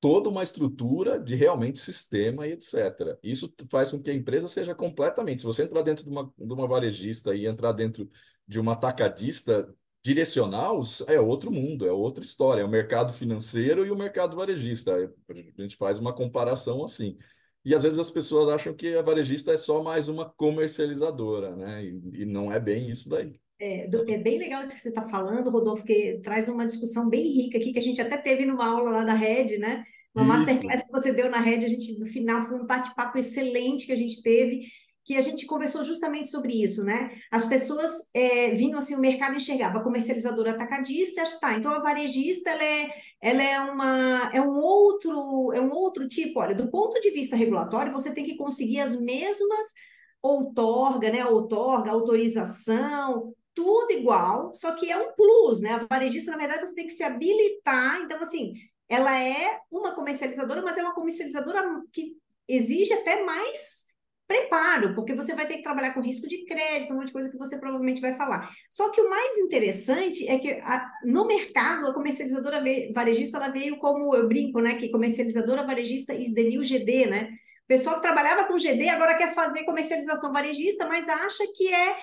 toda 0.00 0.28
uma 0.28 0.42
estrutura 0.42 1.18
de 1.18 1.34
realmente 1.34 1.78
sistema 1.78 2.46
e 2.46 2.52
etc. 2.52 3.18
Isso 3.22 3.52
faz 3.70 3.90
com 3.90 4.02
que 4.02 4.10
a 4.10 4.14
empresa 4.14 4.48
seja 4.48 4.74
completamente. 4.74 5.40
Se 5.40 5.46
você 5.46 5.62
entrar 5.64 5.82
dentro 5.82 6.04
de 6.04 6.10
uma, 6.10 6.32
de 6.36 6.52
uma 6.52 6.68
varejista 6.68 7.34
e 7.34 7.46
entrar 7.46 7.72
dentro 7.72 8.08
de 8.46 8.60
uma 8.60 8.72
atacadista 8.72 9.68
direcional, 10.04 10.80
é 11.08 11.18
outro 11.20 11.50
mundo, 11.50 11.86
é 11.86 11.92
outra 11.92 12.22
história. 12.22 12.62
É 12.62 12.64
o 12.64 12.68
mercado 12.68 13.12
financeiro 13.12 13.84
e 13.84 13.90
o 13.90 13.96
mercado 13.96 14.36
varejista. 14.36 14.94
A 15.28 15.62
gente 15.62 15.76
faz 15.76 15.98
uma 15.98 16.14
comparação 16.14 16.84
assim. 16.84 17.18
E 17.64 17.74
às 17.74 17.82
vezes 17.82 17.98
as 17.98 18.10
pessoas 18.10 18.48
acham 18.48 18.72
que 18.72 18.94
a 18.94 19.02
varejista 19.02 19.52
é 19.52 19.56
só 19.56 19.82
mais 19.82 20.08
uma 20.08 20.30
comercializadora, 20.30 21.56
né? 21.56 21.84
E, 21.84 22.22
e 22.22 22.24
não 22.24 22.52
é 22.52 22.60
bem 22.60 22.88
isso 22.88 23.08
daí. 23.08 23.40
É, 23.58 23.86
é, 23.86 24.18
bem 24.18 24.38
legal 24.38 24.60
isso 24.60 24.72
que 24.72 24.80
você 24.80 24.90
está 24.90 25.08
falando, 25.08 25.50
Rodolfo, 25.50 25.84
que 25.84 26.20
traz 26.22 26.46
uma 26.48 26.66
discussão 26.66 27.08
bem 27.08 27.32
rica 27.32 27.56
aqui, 27.56 27.72
que 27.72 27.78
a 27.78 27.82
gente 27.82 28.00
até 28.00 28.16
teve 28.18 28.44
numa 28.44 28.66
aula 28.66 28.90
lá 28.90 29.04
da 29.04 29.14
Rede, 29.14 29.56
né? 29.56 29.82
Uma 30.14 30.24
isso. 30.24 30.32
masterclass 30.32 30.82
que 30.84 30.92
você 30.92 31.12
deu 31.12 31.30
na 31.30 31.40
Rede, 31.40 31.66
a 31.66 31.68
gente, 31.68 31.98
no 31.98 32.06
final, 32.06 32.46
foi 32.46 32.58
um 32.58 32.66
bate-papo 32.66 33.18
excelente 33.18 33.86
que 33.86 33.92
a 33.92 33.96
gente 33.96 34.22
teve, 34.22 34.66
que 35.06 35.14
a 35.16 35.20
gente 35.20 35.46
conversou 35.46 35.84
justamente 35.84 36.28
sobre 36.28 36.62
isso, 36.62 36.84
né? 36.84 37.12
As 37.30 37.46
pessoas 37.46 38.10
é, 38.12 38.50
vinham 38.50 38.78
assim, 38.78 38.94
o 38.94 39.00
mercado 39.00 39.36
enxergava 39.36 39.78
a 39.78 39.82
comercializadora 39.82 40.50
atacadista, 40.50 41.22
está. 41.22 41.54
Então 41.54 41.72
a 41.72 41.78
varejista 41.78 42.50
ela 42.50 42.64
é, 42.64 42.90
ela 43.20 43.42
é 43.42 43.60
uma 43.60 44.30
é 44.34 44.40
um 44.40 44.58
outro 44.58 45.52
é 45.52 45.60
um 45.60 45.70
outro 45.70 46.08
tipo. 46.08 46.40
Olha, 46.40 46.56
do 46.56 46.68
ponto 46.68 47.00
de 47.00 47.10
vista 47.10 47.36
regulatório, 47.36 47.92
você 47.92 48.12
tem 48.12 48.24
que 48.24 48.36
conseguir 48.36 48.80
as 48.80 48.98
mesmas 49.00 49.68
outorga, 50.20 51.10
né? 51.10 51.24
Outorga, 51.24 51.92
autorização, 51.92 53.32
tudo 53.56 53.90
igual, 53.90 54.54
só 54.54 54.72
que 54.72 54.92
é 54.92 54.98
um 54.98 55.12
plus, 55.14 55.62
né? 55.62 55.70
A 55.70 55.86
varejista, 55.88 56.30
na 56.30 56.36
verdade, 56.36 56.60
você 56.60 56.74
tem 56.74 56.86
que 56.86 56.92
se 56.92 57.02
habilitar. 57.02 58.02
Então, 58.02 58.20
assim, 58.20 58.52
ela 58.86 59.18
é 59.18 59.58
uma 59.70 59.94
comercializadora, 59.94 60.60
mas 60.60 60.76
é 60.76 60.82
uma 60.82 60.94
comercializadora 60.94 61.64
que 61.90 62.18
exige 62.46 62.92
até 62.92 63.24
mais 63.24 63.86
preparo, 64.26 64.94
porque 64.94 65.14
você 65.14 65.34
vai 65.34 65.46
ter 65.46 65.56
que 65.56 65.62
trabalhar 65.62 65.94
com 65.94 66.00
risco 66.02 66.28
de 66.28 66.44
crédito, 66.44 66.92
um 66.92 66.96
monte 66.96 67.06
de 67.06 67.12
coisa 67.12 67.30
que 67.30 67.38
você 67.38 67.56
provavelmente 67.56 68.00
vai 68.00 68.12
falar. 68.12 68.50
Só 68.68 68.90
que 68.90 69.00
o 69.00 69.08
mais 69.08 69.38
interessante 69.38 70.28
é 70.28 70.38
que 70.38 70.50
a, 70.50 70.92
no 71.04 71.26
mercado, 71.26 71.86
a 71.86 71.94
comercializadora 71.94 72.62
varejista 72.92 73.38
ela 73.38 73.48
veio 73.48 73.78
como, 73.78 74.14
eu 74.14 74.28
brinco, 74.28 74.60
né? 74.60 74.74
Que 74.74 74.90
comercializadora 74.90 75.64
varejista 75.64 76.12
is 76.12 76.34
the 76.34 76.42
new 76.42 76.60
GD, 76.60 77.06
né? 77.06 77.30
O 77.64 77.66
pessoal 77.66 77.96
que 77.96 78.02
trabalhava 78.02 78.44
com 78.44 78.58
GD 78.58 78.88
agora 78.90 79.16
quer 79.16 79.32
fazer 79.34 79.64
comercialização 79.64 80.30
varejista, 80.30 80.86
mas 80.86 81.08
acha 81.08 81.44
que 81.56 81.72
é 81.72 81.96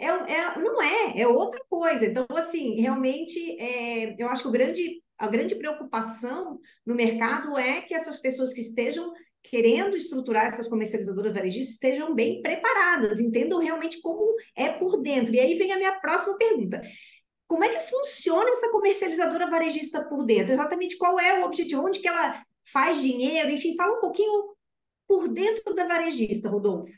é, 0.00 0.06
é, 0.06 0.58
não 0.58 0.82
é, 0.82 1.20
é 1.20 1.28
outra 1.28 1.60
coisa. 1.68 2.06
Então, 2.06 2.26
assim, 2.30 2.80
realmente, 2.80 3.38
é, 3.60 4.14
eu 4.18 4.28
acho 4.28 4.44
que 4.44 4.50
grande, 4.50 5.02
a 5.18 5.28
grande 5.28 5.54
preocupação 5.54 6.58
no 6.84 6.94
mercado 6.94 7.56
é 7.58 7.82
que 7.82 7.94
essas 7.94 8.18
pessoas 8.18 8.52
que 8.52 8.60
estejam 8.60 9.12
querendo 9.42 9.96
estruturar 9.96 10.46
essas 10.46 10.68
comercializadoras 10.68 11.32
varejistas 11.32 11.74
estejam 11.74 12.14
bem 12.14 12.42
preparadas, 12.42 13.20
entendam 13.20 13.58
realmente 13.58 14.00
como 14.00 14.34
é 14.56 14.70
por 14.70 15.00
dentro. 15.02 15.34
E 15.34 15.40
aí 15.40 15.54
vem 15.54 15.72
a 15.72 15.76
minha 15.76 15.98
próxima 16.00 16.36
pergunta. 16.36 16.82
Como 17.46 17.64
é 17.64 17.68
que 17.68 17.90
funciona 17.90 18.50
essa 18.50 18.70
comercializadora 18.70 19.50
varejista 19.50 20.04
por 20.04 20.24
dentro? 20.24 20.52
Exatamente 20.52 20.96
qual 20.96 21.18
é 21.18 21.40
o 21.40 21.44
objetivo? 21.44 21.84
Onde 21.84 22.00
que 22.00 22.08
ela 22.08 22.42
faz 22.72 23.02
dinheiro? 23.02 23.50
Enfim, 23.50 23.74
fala 23.76 23.96
um 23.96 24.00
pouquinho 24.00 24.54
por 25.06 25.28
dentro 25.28 25.74
da 25.74 25.86
varejista, 25.86 26.48
Rodolfo 26.48 26.92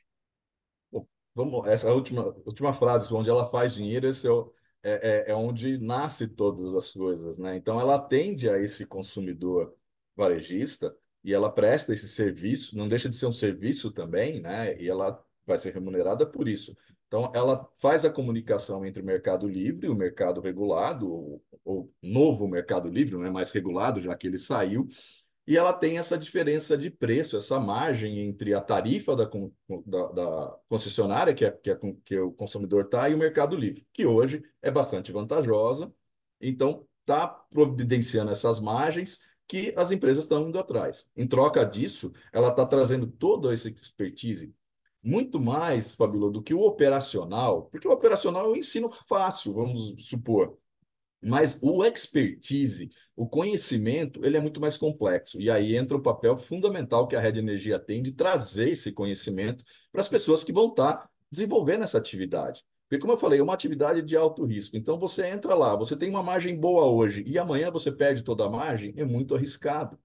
vamos, 1.34 1.66
essa 1.66 1.92
última, 1.92 2.34
última 2.44 2.72
frase, 2.72 3.12
onde 3.12 3.30
ela 3.30 3.48
faz 3.50 3.74
dinheiro, 3.74 4.08
esse 4.08 4.28
é, 4.28 4.30
é, 4.82 5.24
é, 5.28 5.30
é 5.30 5.34
onde 5.34 5.78
nasce 5.78 6.26
todas 6.28 6.74
as 6.74 6.92
coisas, 6.92 7.38
né? 7.38 7.56
Então, 7.56 7.80
ela 7.80 7.96
atende 7.96 8.48
a 8.48 8.58
esse 8.58 8.86
consumidor 8.86 9.74
varejista 10.16 10.94
e 11.24 11.32
ela 11.32 11.50
presta 11.50 11.92
esse 11.94 12.08
serviço, 12.08 12.76
não 12.76 12.88
deixa 12.88 13.08
de 13.08 13.16
ser 13.16 13.26
um 13.26 13.32
serviço 13.32 13.92
também, 13.92 14.40
né? 14.40 14.80
E 14.80 14.88
ela 14.88 15.22
vai 15.46 15.58
ser 15.58 15.72
remunerada 15.74 16.26
por 16.26 16.48
isso. 16.48 16.76
Então, 17.06 17.30
ela 17.34 17.68
faz 17.76 18.04
a 18.04 18.10
comunicação 18.10 18.86
entre 18.86 19.02
o 19.02 19.04
mercado 19.04 19.46
livre 19.46 19.86
e 19.86 19.90
o 19.90 19.94
mercado 19.94 20.40
regulado, 20.40 21.10
ou, 21.12 21.44
ou 21.64 21.92
novo 22.02 22.48
mercado 22.48 22.88
livre, 22.88 23.16
não 23.16 23.24
é 23.24 23.30
mais 23.30 23.50
regulado, 23.50 24.00
já 24.00 24.14
que 24.16 24.26
ele 24.26 24.38
saiu, 24.38 24.88
e 25.46 25.56
ela 25.56 25.72
tem 25.72 25.98
essa 25.98 26.16
diferença 26.16 26.78
de 26.78 26.88
preço, 26.90 27.36
essa 27.36 27.58
margem 27.58 28.20
entre 28.20 28.54
a 28.54 28.60
tarifa 28.60 29.16
da, 29.16 29.28
da, 29.86 30.06
da 30.12 30.58
concessionária, 30.68 31.34
que, 31.34 31.44
é, 31.44 31.50
que, 31.50 31.70
é, 31.70 31.78
que 32.04 32.18
o 32.18 32.32
consumidor 32.32 32.84
está, 32.84 33.08
e 33.08 33.14
o 33.14 33.18
mercado 33.18 33.56
livre, 33.56 33.86
que 33.92 34.06
hoje 34.06 34.42
é 34.60 34.70
bastante 34.70 35.10
vantajosa. 35.10 35.92
Então, 36.40 36.86
está 37.00 37.26
providenciando 37.26 38.30
essas 38.30 38.60
margens 38.60 39.20
que 39.48 39.74
as 39.76 39.90
empresas 39.90 40.24
estão 40.24 40.48
indo 40.48 40.58
atrás. 40.58 41.08
Em 41.16 41.26
troca 41.26 41.64
disso, 41.64 42.12
ela 42.32 42.48
está 42.48 42.64
trazendo 42.64 43.06
toda 43.06 43.52
essa 43.52 43.68
expertise, 43.68 44.54
muito 45.02 45.40
mais, 45.40 45.94
Fabíola, 45.96 46.30
do 46.30 46.42
que 46.42 46.54
o 46.54 46.60
operacional, 46.60 47.64
porque 47.64 47.88
o 47.88 47.90
operacional 47.90 48.46
é 48.46 48.48
um 48.50 48.56
ensino 48.56 48.90
fácil, 49.08 49.52
vamos 49.52 50.06
supor. 50.06 50.56
Mas 51.22 51.58
o 51.62 51.84
expertise, 51.84 52.90
o 53.14 53.28
conhecimento, 53.28 54.24
ele 54.24 54.36
é 54.36 54.40
muito 54.40 54.60
mais 54.60 54.76
complexo. 54.76 55.40
E 55.40 55.50
aí 55.50 55.76
entra 55.76 55.96
o 55.96 56.02
papel 56.02 56.36
fundamental 56.36 57.06
que 57.06 57.14
a 57.14 57.20
Rede 57.20 57.40
Energia 57.40 57.78
tem 57.78 58.02
de 58.02 58.12
trazer 58.12 58.70
esse 58.70 58.92
conhecimento 58.92 59.64
para 59.92 60.00
as 60.00 60.08
pessoas 60.08 60.42
que 60.42 60.52
vão 60.52 60.68
estar 60.68 61.08
desenvolvendo 61.30 61.84
essa 61.84 61.98
atividade. 61.98 62.64
Porque, 62.88 63.00
como 63.00 63.12
eu 63.14 63.16
falei, 63.16 63.40
é 63.40 63.42
uma 63.42 63.54
atividade 63.54 64.02
de 64.02 64.16
alto 64.16 64.44
risco. 64.44 64.76
Então, 64.76 64.98
você 64.98 65.26
entra 65.26 65.54
lá, 65.54 65.74
você 65.74 65.96
tem 65.96 66.10
uma 66.10 66.22
margem 66.22 66.58
boa 66.58 66.84
hoje 66.84 67.24
e 67.26 67.38
amanhã 67.38 67.70
você 67.70 67.90
perde 67.90 68.22
toda 68.22 68.44
a 68.44 68.50
margem, 68.50 68.92
é 68.96 69.04
muito 69.04 69.34
arriscado. 69.34 69.98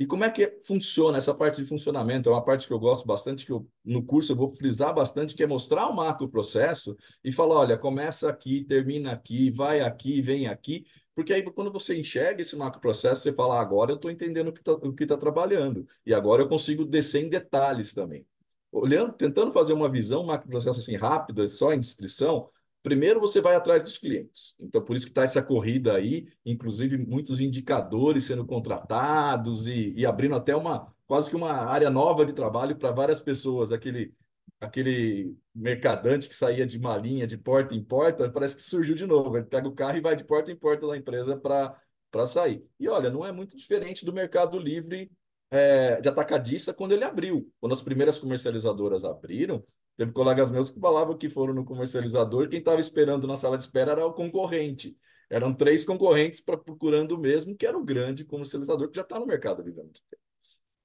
E 0.00 0.06
como 0.06 0.24
é 0.24 0.30
que 0.30 0.58
funciona 0.62 1.18
essa 1.18 1.34
parte 1.34 1.60
de 1.60 1.68
funcionamento? 1.68 2.30
É 2.30 2.32
uma 2.32 2.42
parte 2.42 2.66
que 2.66 2.72
eu 2.72 2.78
gosto 2.78 3.06
bastante, 3.06 3.44
que 3.44 3.52
eu, 3.52 3.68
no 3.84 4.02
curso 4.02 4.32
eu 4.32 4.36
vou 4.36 4.48
frisar 4.48 4.94
bastante, 4.94 5.34
que 5.34 5.42
é 5.42 5.46
mostrar 5.46 5.86
o 5.88 5.94
macro 5.94 6.26
processo 6.26 6.96
e 7.22 7.30
falar, 7.30 7.56
olha, 7.56 7.76
começa 7.76 8.26
aqui, 8.30 8.64
termina 8.64 9.12
aqui, 9.12 9.50
vai 9.50 9.82
aqui, 9.82 10.22
vem 10.22 10.48
aqui, 10.48 10.86
porque 11.14 11.34
aí 11.34 11.42
quando 11.42 11.70
você 11.70 12.00
enxerga 12.00 12.40
esse 12.40 12.56
macro 12.56 12.80
processo, 12.80 13.20
você 13.20 13.32
fala, 13.34 13.60
agora 13.60 13.90
eu 13.92 13.96
estou 13.96 14.10
entendendo 14.10 14.48
o 14.48 14.52
que 14.54 15.02
está 15.02 15.16
tá 15.16 15.20
trabalhando, 15.20 15.86
e 16.06 16.14
agora 16.14 16.40
eu 16.40 16.48
consigo 16.48 16.86
descer 16.86 17.22
em 17.22 17.28
detalhes 17.28 17.92
também. 17.92 18.26
Olhando, 18.72 19.12
tentando 19.12 19.52
fazer 19.52 19.74
uma 19.74 19.90
visão, 19.90 20.22
um 20.22 20.26
macro 20.28 20.48
processo 20.48 20.80
assim 20.80 20.96
rápido, 20.96 21.46
só 21.46 21.74
em 21.74 21.78
descrição, 21.78 22.48
Primeiro, 22.82 23.20
você 23.20 23.40
vai 23.40 23.54
atrás 23.54 23.84
dos 23.84 23.98
clientes. 23.98 24.54
Então, 24.58 24.82
por 24.82 24.96
isso 24.96 25.04
que 25.04 25.10
está 25.10 25.22
essa 25.22 25.42
corrida 25.42 25.94
aí, 25.94 26.26
inclusive 26.44 26.96
muitos 26.96 27.38
indicadores 27.38 28.24
sendo 28.24 28.46
contratados 28.46 29.66
e, 29.66 29.92
e, 29.94 30.06
abrindo 30.06 30.34
até 30.34 30.56
uma 30.56 30.90
quase 31.06 31.28
que 31.28 31.36
uma 31.36 31.52
área 31.52 31.90
nova 31.90 32.24
de 32.24 32.32
trabalho 32.32 32.76
para 32.76 32.90
várias 32.90 33.20
pessoas. 33.20 33.70
Aquele, 33.70 34.14
aquele 34.60 35.36
mercadante 35.54 36.28
que 36.28 36.34
saía 36.34 36.66
de 36.66 36.78
malinha 36.78 37.26
de 37.26 37.36
porta 37.36 37.74
em 37.74 37.82
porta, 37.84 38.30
parece 38.30 38.56
que 38.56 38.62
surgiu 38.62 38.94
de 38.94 39.06
novo. 39.06 39.36
Ele 39.36 39.46
pega 39.46 39.68
o 39.68 39.74
carro 39.74 39.98
e 39.98 40.00
vai 40.00 40.16
de 40.16 40.24
porta 40.24 40.50
em 40.50 40.56
porta 40.56 40.86
da 40.86 40.96
empresa 40.96 41.36
para 41.36 42.26
sair. 42.26 42.64
E 42.78 42.88
olha, 42.88 43.10
não 43.10 43.26
é 43.26 43.32
muito 43.32 43.56
diferente 43.56 44.04
do 44.06 44.12
mercado 44.12 44.58
livre 44.58 45.10
é, 45.50 46.00
de 46.00 46.08
atacadista 46.08 46.72
quando 46.72 46.92
ele 46.92 47.04
abriu. 47.04 47.52
Quando 47.60 47.72
as 47.72 47.82
primeiras 47.82 48.18
comercializadoras 48.18 49.04
abriram, 49.04 49.64
Teve 50.00 50.12
colegas 50.12 50.50
meus 50.50 50.70
que 50.70 50.80
falavam 50.80 51.14
que 51.14 51.28
foram 51.28 51.52
no 51.52 51.62
comercializador, 51.62 52.48
quem 52.48 52.60
estava 52.60 52.80
esperando 52.80 53.26
na 53.26 53.36
sala 53.36 53.58
de 53.58 53.64
espera 53.64 53.92
era 53.92 54.06
o 54.06 54.14
concorrente. 54.14 54.96
Eram 55.28 55.52
três 55.52 55.84
concorrentes 55.84 56.40
para 56.40 56.56
procurando 56.56 57.12
o 57.12 57.18
mesmo, 57.18 57.54
que 57.54 57.66
era 57.66 57.76
o 57.76 57.84
grande 57.84 58.24
comercializador 58.24 58.88
que 58.88 58.96
já 58.96 59.02
está 59.02 59.20
no 59.20 59.26
mercado 59.26 59.60
livre. 59.62 59.82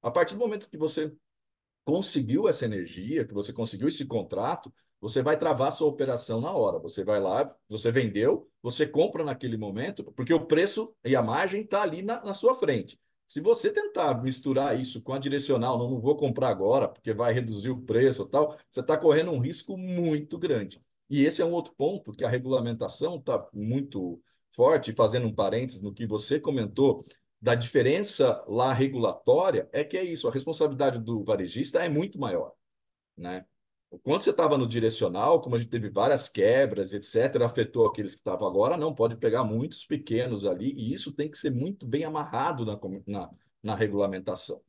A 0.02 0.12
partir 0.12 0.34
do 0.34 0.40
momento 0.42 0.70
que 0.70 0.78
você 0.78 1.14
conseguiu 1.86 2.50
essa 2.50 2.66
energia, 2.66 3.24
que 3.24 3.34
você 3.34 3.54
conseguiu 3.54 3.88
esse 3.88 4.06
contrato, 4.06 4.70
você 5.00 5.24
vai 5.24 5.38
travar 5.38 5.72
sua 5.72 5.88
operação 5.88 6.42
na 6.42 6.52
hora. 6.52 6.78
Você 6.80 7.02
vai 7.02 7.22
lá, 7.22 7.56
você 7.70 7.94
vendeu, 7.94 8.52
você 8.62 8.86
compra 8.86 9.24
naquele 9.24 9.56
momento, 9.56 10.04
porque 10.12 10.34
o 10.34 10.46
preço 10.46 10.94
e 11.06 11.16
a 11.16 11.22
margem 11.22 11.62
está 11.62 11.84
ali 11.84 12.02
na, 12.02 12.22
na 12.22 12.34
sua 12.34 12.54
frente. 12.54 13.00
Se 13.28 13.42
você 13.42 13.72
tentar 13.72 14.22
misturar 14.22 14.80
isso 14.80 15.02
com 15.02 15.14
a 15.14 15.20
direcional, 15.20 15.78
não, 15.78 15.90
não 15.90 16.00
vou 16.00 16.16
comprar 16.16 16.50
agora 16.50 16.88
porque 16.88 17.14
vai 17.14 17.34
reduzir 17.34 17.70
o 17.70 17.82
preço 17.82 18.24
e 18.24 18.30
tal, 18.30 18.58
você 18.70 18.82
está 18.82 18.98
correndo 18.98 19.32
um 19.32 19.40
risco 19.40 19.78
muito 19.78 20.38
grande. 20.38 20.82
E 21.10 21.24
esse 21.26 21.42
é 21.42 21.46
um 21.46 21.52
outro 21.52 21.74
ponto 21.76 22.12
que 22.12 22.24
a 22.24 22.30
regulamentação 22.30 23.18
está 23.18 23.48
muito 23.54 24.22
forte, 24.52 24.94
fazendo 24.94 25.28
um 25.28 25.34
parênteses 25.34 25.82
no 25.82 25.94
que 25.94 26.06
você 26.08 26.40
comentou, 26.40 27.06
da 27.42 27.54
diferença 27.54 28.44
lá 28.48 28.74
regulatória, 28.74 29.70
é 29.72 29.84
que 29.84 29.98
é 29.98 30.04
isso, 30.04 30.28
a 30.28 30.32
responsabilidade 30.32 31.00
do 31.00 31.24
varejista 31.24 31.84
é 31.84 31.90
muito 31.90 32.18
maior. 32.20 32.54
Né? 33.18 33.46
Quando 34.04 34.22
você 34.22 34.32
estava 34.32 34.58
no 34.58 34.68
direcional, 34.68 35.42
como 35.42 35.56
a 35.56 35.60
gente 35.60 35.70
teve 35.70 35.90
várias 35.90 36.28
quebras, 36.30 36.94
etc., 36.94 37.44
afetou 37.44 37.88
aqueles 37.88 38.14
que 38.14 38.20
estavam 38.20 38.48
agora, 38.48 38.78
não, 38.78 38.94
pode 38.94 39.16
pegar 39.18 39.44
muitos 39.44 39.86
pequenos 39.86 40.46
ali, 40.46 40.74
e 40.74 40.94
isso 40.94 41.12
tem 41.12 41.30
que 41.30 41.38
ser 41.38 41.52
muito 41.52 41.86
bem 41.86 42.04
amarrado 42.04 42.66
na, 42.66 42.80
na, 43.08 43.30
na 43.62 43.76
regulamentação. 43.76 44.62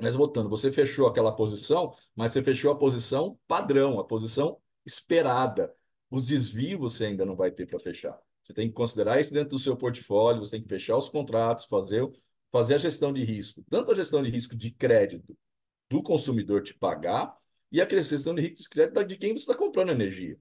Mas 0.00 0.14
voltando, 0.14 0.48
você 0.48 0.72
fechou 0.72 1.06
aquela 1.06 1.34
posição, 1.34 1.94
mas 2.14 2.32
você 2.32 2.42
fechou 2.42 2.72
a 2.72 2.78
posição 2.78 3.38
padrão, 3.46 4.00
a 4.00 4.04
posição 4.04 4.58
esperada. 4.84 5.72
Os 6.10 6.26
desvios 6.26 6.80
você 6.80 7.06
ainda 7.06 7.24
não 7.24 7.36
vai 7.36 7.50
ter 7.50 7.66
para 7.66 7.78
fechar. 7.78 8.18
Você 8.42 8.52
tem 8.52 8.68
que 8.68 8.74
considerar 8.74 9.20
isso 9.20 9.32
dentro 9.32 9.50
do 9.50 9.58
seu 9.58 9.76
portfólio, 9.76 10.44
você 10.44 10.52
tem 10.52 10.62
que 10.62 10.68
fechar 10.68 10.96
os 10.96 11.08
contratos, 11.08 11.66
fazer, 11.66 12.10
fazer 12.50 12.74
a 12.74 12.78
gestão 12.78 13.12
de 13.12 13.22
risco, 13.24 13.64
tanto 13.70 13.92
a 13.92 13.94
gestão 13.94 14.22
de 14.22 14.28
risco 14.28 14.56
de 14.56 14.70
crédito 14.72 15.36
do 15.88 16.02
consumidor 16.02 16.62
te 16.62 16.74
pagar, 16.74 17.36
e 17.72 17.80
a 17.80 17.86
questão 17.86 18.34
de 18.34 18.42
risco 18.42 18.62
de 18.62 18.68
crédito 18.68 19.04
de 19.04 19.16
quem 19.16 19.32
você 19.32 19.38
está 19.38 19.54
comprando 19.54 19.90
energia. 19.90 20.38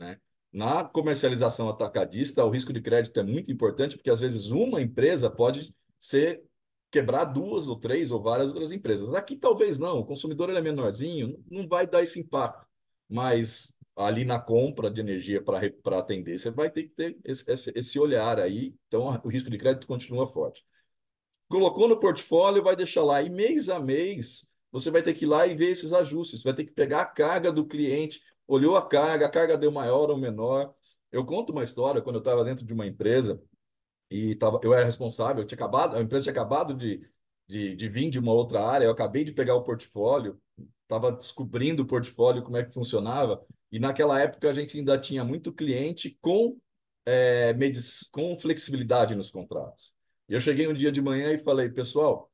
Né? 0.00 0.18
Na 0.50 0.84
comercialização 0.84 1.68
atacadista, 1.68 2.42
o 2.42 2.48
risco 2.48 2.72
de 2.72 2.80
crédito 2.80 3.20
é 3.20 3.22
muito 3.22 3.52
importante, 3.52 3.96
porque 3.96 4.10
às 4.10 4.20
vezes 4.20 4.50
uma 4.50 4.80
empresa 4.80 5.30
pode 5.30 5.74
ser 5.98 6.42
quebrar 6.90 7.24
duas 7.26 7.68
ou 7.68 7.78
três 7.78 8.10
ou 8.10 8.22
várias 8.22 8.48
outras 8.48 8.72
empresas. 8.72 9.12
Aqui 9.12 9.36
talvez 9.36 9.78
não, 9.78 9.98
o 9.98 10.06
consumidor 10.06 10.48
ele 10.48 10.58
é 10.58 10.62
menorzinho, 10.62 11.44
não 11.50 11.68
vai 11.68 11.86
dar 11.86 12.02
esse 12.02 12.18
impacto, 12.18 12.66
mas 13.06 13.76
ali 13.94 14.24
na 14.24 14.40
compra 14.40 14.90
de 14.90 15.00
energia 15.00 15.42
para 15.42 15.98
atender, 15.98 16.38
você 16.38 16.50
vai 16.50 16.70
ter 16.70 16.84
que 16.84 16.90
ter 16.90 17.18
esse, 17.24 17.50
esse, 17.50 17.72
esse 17.74 17.98
olhar 17.98 18.40
aí, 18.40 18.74
então 18.86 19.20
o 19.24 19.28
risco 19.28 19.50
de 19.50 19.58
crédito 19.58 19.86
continua 19.86 20.26
forte. 20.26 20.64
Colocou 21.48 21.86
no 21.86 22.00
portfólio, 22.00 22.62
vai 22.62 22.76
deixar 22.76 23.04
lá, 23.04 23.22
e 23.22 23.30
mês 23.30 23.68
a 23.68 23.78
mês, 23.78 24.50
você 24.70 24.90
vai 24.90 25.02
ter 25.02 25.14
que 25.14 25.24
ir 25.24 25.28
lá 25.28 25.46
e 25.46 25.54
ver 25.54 25.70
esses 25.70 25.92
ajustes, 25.92 26.42
vai 26.42 26.54
ter 26.54 26.64
que 26.64 26.72
pegar 26.72 27.02
a 27.02 27.06
carga 27.06 27.52
do 27.52 27.66
cliente, 27.66 28.20
olhou 28.46 28.76
a 28.76 28.86
carga, 28.86 29.26
a 29.26 29.28
carga 29.30 29.56
deu 29.58 29.72
maior 29.72 30.10
ou 30.10 30.16
menor. 30.16 30.74
Eu 31.10 31.24
conto 31.24 31.52
uma 31.52 31.62
história 31.62 32.02
quando 32.02 32.16
eu 32.16 32.20
estava 32.20 32.44
dentro 32.44 32.64
de 32.64 32.72
uma 32.72 32.86
empresa 32.86 33.40
e 34.10 34.34
tava, 34.36 34.60
eu 34.62 34.74
era 34.74 34.84
responsável, 34.84 35.42
eu 35.42 35.46
tinha 35.46 35.56
acabado, 35.56 35.96
a 35.96 36.02
empresa 36.02 36.24
tinha 36.24 36.32
acabado 36.32 36.74
de, 36.74 37.00
de, 37.46 37.74
de 37.74 37.88
vir 37.88 38.10
de 38.10 38.18
uma 38.18 38.32
outra 38.32 38.64
área, 38.64 38.86
eu 38.86 38.90
acabei 38.90 39.24
de 39.24 39.32
pegar 39.32 39.54
o 39.54 39.62
portfólio, 39.62 40.40
estava 40.82 41.12
descobrindo 41.12 41.82
o 41.82 41.86
portfólio, 41.86 42.42
como 42.42 42.56
é 42.56 42.64
que 42.64 42.72
funcionava, 42.72 43.44
e 43.70 43.78
naquela 43.78 44.20
época 44.20 44.48
a 44.48 44.52
gente 44.52 44.78
ainda 44.78 44.98
tinha 44.98 45.24
muito 45.24 45.52
cliente 45.52 46.16
com, 46.20 46.58
é, 47.04 47.54
com 48.12 48.38
flexibilidade 48.38 49.14
nos 49.14 49.30
contratos. 49.30 49.92
E 50.28 50.34
eu 50.34 50.40
cheguei 50.40 50.66
um 50.68 50.74
dia 50.74 50.92
de 50.92 51.00
manhã 51.00 51.32
e 51.32 51.38
falei, 51.38 51.68
pessoal, 51.68 52.30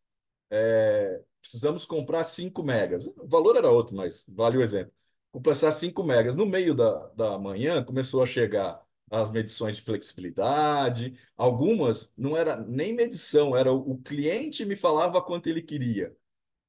é, 0.51 1.21
precisamos 1.43 1.85
comprar 1.87 2.25
5 2.25 2.63
megas. 2.63 3.07
O 3.09 3.29
valor 3.29 3.57
era 3.57 3.71
outro, 3.71 3.95
mas 3.97 4.25
vale 4.29 4.59
o 4.59 4.63
exemplo. 4.63 4.93
Comprar 5.31 5.55
5 5.55 6.03
megas. 6.05 6.37
No 6.37 6.47
meio 6.47 6.75
da, 6.75 7.09
da 7.09 7.39
manhã, 7.39 7.85
começou 7.85 8.23
a 8.23 8.27
chegar 8.27 8.83
as 9.11 9.31
medições 9.31 9.77
de 9.77 9.83
flexibilidade. 9.83 11.19
Algumas 11.37 12.15
não 12.17 12.37
era 12.37 12.57
nem 12.57 12.95
medição, 12.95 13.57
era 13.57 13.73
o, 13.73 13.93
o 13.93 13.99
cliente 14.03 14.65
me 14.65 14.77
falava 14.77 15.23
quanto 15.23 15.49
ele 15.49 15.63
queria. 15.63 16.17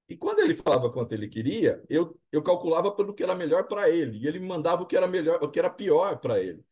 E 0.08 0.18
quando 0.18 0.39
ele 0.42 0.56
falava 0.56 0.92
quanto 0.92 1.13
ele 1.13 1.27
queria, 1.27 1.84
eu, 1.89 2.20
eu 2.32 2.44
calculava 2.44 2.92
pelo 2.92 3.13
que 3.13 3.24
era 3.24 3.36
melhor 3.36 3.68
para 3.68 3.89
ele. 3.89 4.20
E 4.20 4.27
ele 4.27 4.39
me 4.39 4.48
mandava 4.48 4.84
o 4.84 4.86
que 4.86 4.96
era 4.98 5.08
melhor, 5.08 5.42
o 5.44 5.50
que 5.50 5.60
era 5.60 5.70
pior 5.70 6.20
para 6.20 6.39
ele. 6.42 6.63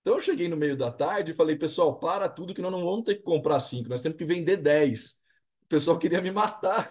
Então 0.00 0.14
eu 0.16 0.20
cheguei 0.20 0.48
no 0.48 0.56
meio 0.56 0.76
da 0.76 0.90
tarde 0.90 1.32
e 1.32 1.34
falei, 1.34 1.56
pessoal, 1.56 1.98
para 1.98 2.28
tudo 2.28 2.54
que 2.54 2.62
nós 2.62 2.72
não 2.72 2.84
vamos 2.84 3.04
ter 3.04 3.16
que 3.16 3.22
comprar 3.22 3.60
cinco, 3.60 3.88
nós 3.88 4.02
temos 4.02 4.18
que 4.18 4.24
vender 4.24 4.56
10. 4.58 5.20
O 5.64 5.66
pessoal 5.68 5.98
queria 5.98 6.22
me 6.22 6.30
matar. 6.30 6.90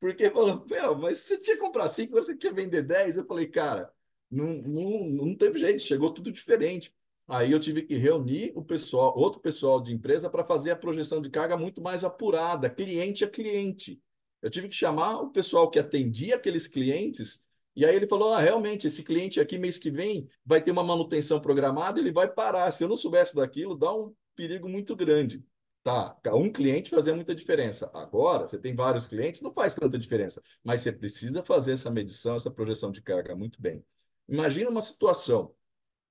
Porque 0.00 0.30
falou, 0.30 0.66
mas 0.98 1.18
você 1.18 1.38
tinha 1.38 1.56
que 1.56 1.62
comprar 1.62 1.88
cinco, 1.88 2.14
você 2.14 2.36
quer 2.36 2.54
vender 2.54 2.82
dez? 2.82 3.16
Eu 3.16 3.26
falei, 3.26 3.46
cara, 3.46 3.92
não, 4.30 4.54
não, 4.62 5.04
não 5.10 5.36
teve 5.36 5.58
jeito, 5.58 5.82
chegou 5.82 6.12
tudo 6.12 6.32
diferente. 6.32 6.94
Aí 7.28 7.52
eu 7.52 7.60
tive 7.60 7.82
que 7.82 7.96
reunir 7.96 8.52
o 8.56 8.64
pessoal, 8.64 9.16
outro 9.16 9.40
pessoal 9.40 9.80
de 9.80 9.92
empresa 9.92 10.28
para 10.28 10.42
fazer 10.42 10.72
a 10.72 10.76
projeção 10.76 11.20
de 11.20 11.30
carga 11.30 11.56
muito 11.56 11.80
mais 11.80 12.02
apurada, 12.02 12.68
cliente 12.70 13.24
a 13.24 13.30
cliente. 13.30 14.02
Eu 14.42 14.50
tive 14.50 14.68
que 14.68 14.74
chamar 14.74 15.20
o 15.20 15.30
pessoal 15.30 15.70
que 15.70 15.78
atendia 15.78 16.36
aqueles 16.36 16.66
clientes, 16.66 17.42
e 17.76 17.84
aí 17.84 17.94
ele 17.94 18.08
falou: 18.08 18.32
ah, 18.32 18.40
realmente, 18.40 18.86
esse 18.86 19.02
cliente 19.04 19.38
aqui, 19.38 19.58
mês 19.58 19.78
que 19.78 19.90
vem, 19.90 20.28
vai 20.44 20.62
ter 20.62 20.70
uma 20.70 20.82
manutenção 20.82 21.40
programada, 21.40 22.00
ele 22.00 22.12
vai 22.12 22.28
parar. 22.28 22.70
Se 22.72 22.82
eu 22.82 22.88
não 22.88 22.96
soubesse 22.96 23.36
daquilo, 23.36 23.76
dá 23.76 23.94
um 23.94 24.14
perigo 24.34 24.68
muito 24.68 24.96
grande. 24.96 25.44
Tá, 25.82 26.14
um 26.34 26.52
cliente 26.52 26.90
fazia 26.90 27.14
muita 27.14 27.34
diferença. 27.34 27.90
Agora, 27.94 28.46
você 28.46 28.58
tem 28.58 28.74
vários 28.74 29.06
clientes, 29.06 29.40
não 29.40 29.52
faz 29.52 29.74
tanta 29.74 29.98
diferença, 29.98 30.42
mas 30.62 30.82
você 30.82 30.92
precisa 30.92 31.42
fazer 31.42 31.72
essa 31.72 31.90
medição, 31.90 32.36
essa 32.36 32.50
projeção 32.50 32.90
de 32.90 33.00
carga 33.00 33.34
muito 33.34 33.60
bem. 33.60 33.82
Imagina 34.28 34.68
uma 34.68 34.82
situação, 34.82 35.54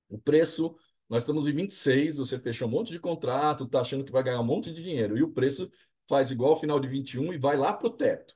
o 0.09 0.17
preço, 0.19 0.75
nós 1.07 1.23
estamos 1.23 1.47
em 1.47 1.53
26, 1.53 2.17
você 2.17 2.39
fechou 2.39 2.67
um 2.67 2.71
monte 2.71 2.91
de 2.91 2.99
contrato, 2.99 3.65
está 3.65 3.81
achando 3.81 4.03
que 4.03 4.11
vai 4.11 4.23
ganhar 4.23 4.41
um 4.41 4.45
monte 4.45 4.73
de 4.73 4.81
dinheiro, 4.81 5.17
e 5.17 5.23
o 5.23 5.31
preço 5.31 5.71
faz 6.07 6.31
igual 6.31 6.51
ao 6.51 6.59
final 6.59 6.79
de 6.79 6.87
21 6.87 7.33
e 7.33 7.37
vai 7.37 7.55
lá 7.55 7.71
para 7.73 7.87
o 7.87 7.91
teto. 7.91 8.35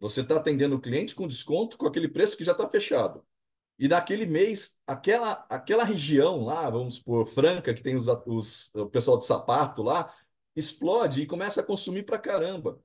Você 0.00 0.22
está 0.22 0.36
atendendo 0.36 0.76
o 0.76 0.80
cliente 0.80 1.14
com 1.14 1.28
desconto 1.28 1.76
com 1.76 1.86
aquele 1.86 2.08
preço 2.08 2.36
que 2.36 2.44
já 2.44 2.52
está 2.52 2.68
fechado. 2.68 3.24
E 3.80 3.88
naquele 3.88 4.26
mês, 4.26 4.78
aquela, 4.86 5.42
aquela 5.48 5.84
região 5.84 6.44
lá, 6.44 6.68
vamos 6.68 6.98
por 6.98 7.24
Franca, 7.24 7.72
que 7.72 7.82
tem 7.82 7.96
os, 7.96 8.08
os, 8.26 8.74
o 8.74 8.86
pessoal 8.90 9.16
de 9.16 9.24
sapato 9.24 9.82
lá, 9.82 10.14
explode 10.54 11.22
e 11.22 11.26
começa 11.26 11.62
a 11.62 11.64
consumir 11.64 12.02
para 12.02 12.18
caramba. 12.18 12.78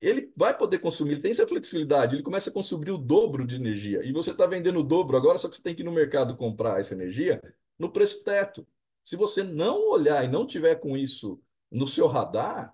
Ele 0.00 0.32
vai 0.36 0.56
poder 0.56 0.78
consumir, 0.78 1.14
ele 1.14 1.22
tem 1.22 1.32
essa 1.32 1.44
flexibilidade, 1.44 2.14
ele 2.14 2.22
começa 2.22 2.50
a 2.50 2.52
consumir 2.52 2.92
o 2.92 2.98
dobro 2.98 3.44
de 3.44 3.56
energia. 3.56 4.04
E 4.04 4.12
você 4.12 4.30
está 4.30 4.46
vendendo 4.46 4.78
o 4.78 4.84
dobro 4.84 5.16
agora, 5.16 5.38
só 5.38 5.48
que 5.48 5.56
você 5.56 5.62
tem 5.62 5.74
que 5.74 5.82
ir 5.82 5.84
no 5.84 5.90
mercado 5.90 6.36
comprar 6.36 6.78
essa 6.78 6.94
energia 6.94 7.42
no 7.76 7.90
preço 7.90 8.22
teto. 8.22 8.64
Se 9.02 9.16
você 9.16 9.42
não 9.42 9.90
olhar 9.90 10.24
e 10.24 10.28
não 10.28 10.46
tiver 10.46 10.76
com 10.76 10.96
isso 10.96 11.42
no 11.68 11.86
seu 11.86 12.06
radar, 12.06 12.72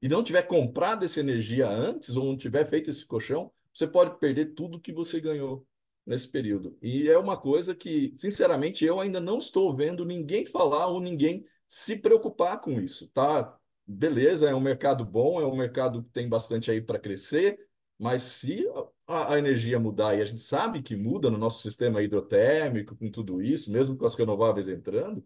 e 0.00 0.08
não 0.08 0.24
tiver 0.24 0.42
comprado 0.42 1.04
essa 1.04 1.20
energia 1.20 1.68
antes, 1.68 2.16
ou 2.16 2.24
não 2.24 2.36
tiver 2.36 2.64
feito 2.66 2.90
esse 2.90 3.06
colchão, 3.06 3.52
você 3.72 3.86
pode 3.86 4.18
perder 4.18 4.46
tudo 4.46 4.80
que 4.80 4.92
você 4.92 5.20
ganhou 5.20 5.64
nesse 6.06 6.28
período. 6.30 6.76
E 6.82 7.08
é 7.08 7.18
uma 7.18 7.36
coisa 7.36 7.74
que, 7.74 8.14
sinceramente, 8.16 8.84
eu 8.84 9.00
ainda 9.00 9.20
não 9.20 9.38
estou 9.38 9.74
vendo 9.74 10.04
ninguém 10.04 10.44
falar 10.44 10.86
ou 10.88 11.00
ninguém 11.00 11.44
se 11.68 11.96
preocupar 11.96 12.60
com 12.60 12.80
isso, 12.80 13.08
tá? 13.08 13.56
Beleza, 13.86 14.48
é 14.48 14.54
um 14.54 14.60
mercado 14.60 15.04
bom, 15.04 15.40
é 15.40 15.46
um 15.46 15.56
mercado 15.56 16.02
que 16.02 16.10
tem 16.10 16.28
bastante 16.28 16.70
aí 16.70 16.80
para 16.80 16.98
crescer, 16.98 17.58
mas 17.98 18.22
se 18.22 18.66
a, 19.06 19.34
a, 19.34 19.38
energia 19.38 19.78
mudar, 19.78 20.16
e 20.16 20.22
a 20.22 20.24
gente 20.24 20.42
sabe 20.42 20.82
que 20.82 20.96
muda 20.96 21.30
no 21.30 21.38
nosso 21.38 21.62
sistema 21.62 22.02
hidrotérmico, 22.02 22.96
com 22.96 23.10
tudo 23.10 23.40
isso, 23.42 23.72
mesmo 23.72 23.96
com 23.96 24.04
as 24.04 24.14
renováveis 24.14 24.68
entrando, 24.68 25.24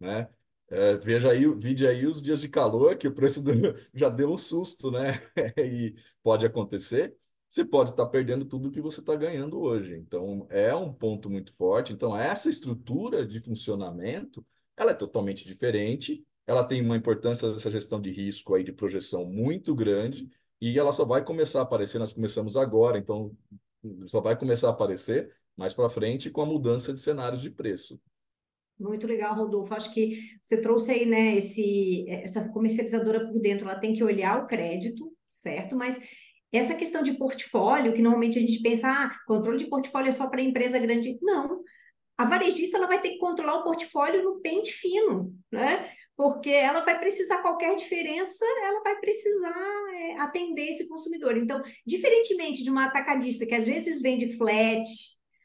né? 0.00 0.28
É, 0.70 0.96
veja 0.98 1.30
aí, 1.30 1.46
vide 1.54 1.86
aí 1.86 2.06
os 2.06 2.22
dias 2.22 2.40
de 2.42 2.48
calor, 2.48 2.96
que 2.98 3.08
o 3.08 3.14
preço 3.14 3.42
do, 3.42 3.52
já 3.94 4.08
deu 4.10 4.32
um 4.32 4.38
susto, 4.38 4.90
né? 4.90 5.22
e 5.56 5.94
pode 6.22 6.44
acontecer 6.46 7.16
você 7.48 7.64
pode 7.64 7.90
estar 7.90 8.06
perdendo 8.06 8.44
tudo 8.44 8.70
que 8.70 8.80
você 8.80 9.00
está 9.00 9.16
ganhando 9.16 9.58
hoje. 9.58 9.96
Então, 9.96 10.46
é 10.50 10.74
um 10.74 10.92
ponto 10.92 11.30
muito 11.30 11.52
forte. 11.56 11.92
Então, 11.92 12.16
essa 12.16 12.50
estrutura 12.50 13.26
de 13.26 13.40
funcionamento, 13.40 14.44
ela 14.76 14.90
é 14.90 14.94
totalmente 14.94 15.46
diferente, 15.46 16.24
ela 16.46 16.62
tem 16.62 16.82
uma 16.82 16.96
importância 16.96 17.50
dessa 17.50 17.70
gestão 17.70 18.00
de 18.00 18.10
risco 18.10 18.54
aí, 18.54 18.62
de 18.62 18.72
projeção 18.72 19.24
muito 19.24 19.74
grande, 19.74 20.28
e 20.60 20.78
ela 20.78 20.92
só 20.92 21.04
vai 21.04 21.24
começar 21.24 21.60
a 21.60 21.62
aparecer, 21.62 21.98
nós 21.98 22.12
começamos 22.12 22.56
agora, 22.56 22.98
então 22.98 23.34
só 24.06 24.20
vai 24.20 24.36
começar 24.36 24.68
a 24.68 24.70
aparecer 24.70 25.32
mais 25.56 25.72
para 25.72 25.88
frente 25.88 26.30
com 26.30 26.42
a 26.42 26.46
mudança 26.46 26.92
de 26.92 27.00
cenários 27.00 27.40
de 27.40 27.50
preço. 27.50 28.00
Muito 28.78 29.06
legal, 29.06 29.34
Rodolfo. 29.34 29.74
Acho 29.74 29.92
que 29.92 30.20
você 30.42 30.60
trouxe 30.60 30.92
aí, 30.92 31.04
né, 31.04 31.36
esse, 31.36 32.08
essa 32.08 32.48
comercializadora 32.48 33.26
por 33.26 33.40
dentro, 33.40 33.68
ela 33.68 33.78
tem 33.78 33.92
que 33.92 34.04
olhar 34.04 34.42
o 34.42 34.46
crédito, 34.46 35.12
certo? 35.26 35.74
Mas 35.76 36.00
essa 36.52 36.74
questão 36.74 37.02
de 37.02 37.14
portfólio, 37.14 37.92
que 37.92 38.02
normalmente 38.02 38.38
a 38.38 38.40
gente 38.40 38.60
pensa, 38.62 38.88
ah, 38.88 39.14
controle 39.26 39.58
de 39.58 39.66
portfólio 39.66 40.08
é 40.08 40.12
só 40.12 40.28
para 40.28 40.40
empresa 40.40 40.78
grande. 40.78 41.18
Não. 41.20 41.62
A 42.16 42.24
varejista 42.24 42.76
ela 42.76 42.86
vai 42.86 43.00
ter 43.00 43.10
que 43.10 43.18
controlar 43.18 43.58
o 43.58 43.64
portfólio 43.64 44.22
no 44.24 44.40
pente 44.40 44.72
fino, 44.72 45.32
né? 45.52 45.92
Porque 46.16 46.50
ela 46.50 46.80
vai 46.80 46.98
precisar, 46.98 47.42
qualquer 47.42 47.76
diferença, 47.76 48.44
ela 48.64 48.82
vai 48.82 48.98
precisar 48.98 49.54
é, 49.94 50.20
atender 50.20 50.68
esse 50.68 50.88
consumidor. 50.88 51.36
Então, 51.36 51.62
diferentemente 51.86 52.64
de 52.64 52.70
uma 52.70 52.86
atacadista 52.86 53.46
que 53.46 53.54
às 53.54 53.66
vezes 53.66 54.02
vende 54.02 54.36
flat, 54.36 54.82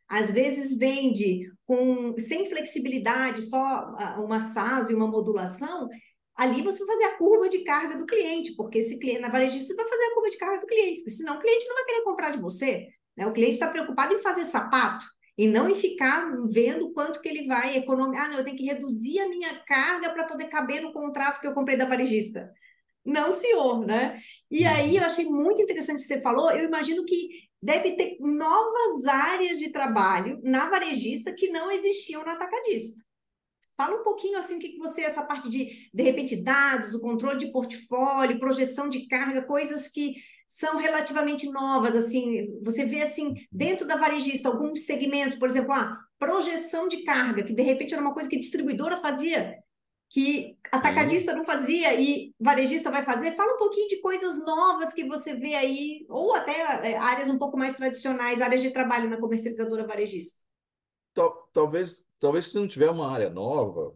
às 0.10 0.32
vezes 0.32 0.78
vende 0.78 1.48
com 1.66 2.16
sem 2.18 2.48
flexibilidade, 2.48 3.44
só 3.44 3.96
uma 4.18 4.42
SAS 4.42 4.90
e 4.90 4.96
uma 4.96 5.08
modulação, 5.08 5.88
ali 6.36 6.62
você 6.62 6.84
vai 6.84 6.96
fazer 6.96 7.04
a 7.06 7.17
curva 7.17 7.48
de 7.48 7.60
carga 7.63 7.96
do 7.96 8.06
cliente, 8.06 8.56
porque 8.56 8.80
esse 8.80 8.98
cliente, 9.00 9.22
na 9.22 9.30
varejista, 9.30 9.67
você 9.67 9.76
vai 9.76 9.88
fazer 9.88 10.04
a 10.04 10.13
curva 10.13 10.30
de 10.30 10.38
carga 10.38 10.60
do 10.60 10.67
cliente, 10.67 10.98
porque 10.98 11.12
senão 11.12 11.38
o 11.38 11.39
cliente 11.39 11.67
não 11.67 11.76
vai 11.76 11.86
querer 11.86 12.04
comprar 12.04 12.32
de 12.32 12.39
você. 12.39 12.89
Né? 13.15 13.28
O 13.28 13.34
cliente 13.34 13.54
está 13.54 13.69
preocupado 13.69 14.13
em 14.13 14.19
fazer 14.19 14.46
sapato 14.46 15.06
e 15.38 15.48
não 15.48 15.69
em 15.69 15.76
ficar 15.76 16.30
vendo 16.48 16.91
quanto 16.91 17.22
que 17.22 17.30
ele 17.30 17.46
vai 17.46 17.78
economizar. 17.78 18.26
Ah, 18.26 18.30
não, 18.30 18.38
eu 18.38 18.43
tenho 18.43 18.58
que 18.58 18.65
reduzir 18.65 19.19
a 19.19 19.30
minha 19.30 19.60
carga 19.65 20.10
para 20.12 20.26
poder 20.26 20.46
caber 20.46 20.82
no 20.82 20.91
contrato 20.91 21.39
que 21.39 21.48
eu 21.48 21.54
comprei 21.54 21.78
da 21.78 21.86
varejista. 21.86 22.52
Não, 23.06 23.32
senhor, 23.32 23.86
né? 23.86 24.19
E 24.50 24.63
aí 24.63 24.96
eu 24.96 25.04
achei 25.04 25.26
muito 25.26 25.62
interessante 25.62 25.98
o 25.98 26.02
que 26.02 26.08
você 26.08 26.22
falou. 26.22 26.52
Eu 26.52 26.65
imagino 26.65 27.04
que 27.04 27.30
deve 27.62 27.93
ter 27.93 28.17
novas 28.19 29.06
áreas 29.06 29.60
de 29.60 29.72
trabalho 29.72 30.39
na 30.43 30.69
varejista 30.69 31.34
que 31.34 31.50
não 31.50 31.72
existiam 31.72 32.24
no 32.24 32.30
atacadista. 32.30 33.04
Fala 33.84 34.00
um 34.00 34.04
pouquinho 34.04 34.38
assim 34.38 34.56
o 34.56 34.60
que, 34.60 34.69
que 34.69 34.78
você, 34.78 35.02
essa 35.02 35.22
parte 35.22 35.50
de, 35.50 35.89
de 35.93 36.04
repente, 36.04 36.41
dados, 36.41 36.93
o 36.93 37.02
controle 37.02 37.38
de 37.38 37.52
portfólio, 37.52 38.39
projeção 38.39 38.88
de 38.88 39.08
carga, 39.08 39.41
coisas 39.41 39.89
que 39.89 40.15
são 40.48 40.78
relativamente 40.78 41.52
novas, 41.52 41.93
assim, 41.93 42.48
você 42.63 42.86
vê 42.86 43.02
assim, 43.02 43.34
dentro 43.52 43.86
da 43.86 43.98
varejista, 43.98 44.48
alguns 44.48 44.86
segmentos, 44.86 45.36
por 45.36 45.50
exemplo, 45.50 45.74
a 45.74 45.82
ah, 45.82 45.98
projeção 46.17 46.88
de 46.88 47.04
carga, 47.04 47.43
que 47.43 47.54
de 47.54 47.62
repente 47.62 47.93
era 47.93 48.02
uma 48.02 48.13
coisa 48.13 48.30
que 48.30 48.39
distribuidora 48.39 48.96
fazia, 48.96 49.58
que 50.10 50.56
atacadista 50.72 51.34
não 51.34 51.43
fazia 51.43 51.93
e 52.00 52.34
varejista 52.39 52.89
vai 52.89 53.04
fazer. 53.04 53.36
Fala 53.36 53.56
um 53.56 53.58
pouquinho 53.58 53.89
de 53.89 54.00
coisas 54.00 54.38
novas 54.46 54.93
que 54.93 55.04
você 55.04 55.34
vê 55.34 55.56
aí, 55.56 56.06
ou 56.08 56.34
até 56.34 56.62
é, 56.91 56.98
áreas 56.98 57.28
um 57.28 57.38
pouco 57.38 57.58
mais 57.58 57.76
tradicionais, 57.76 58.39
áreas 58.39 58.62
de 58.62 58.72
trabalho 58.72 59.10
na 59.10 59.19
comercializadora 59.19 59.86
varejista. 59.86 60.39
Talvez 61.52 62.02
talvez 62.24 62.46
se 62.46 62.56
não 62.58 62.66
tiver 62.66 62.90
uma 62.90 63.12
área 63.12 63.30
nova, 63.30 63.94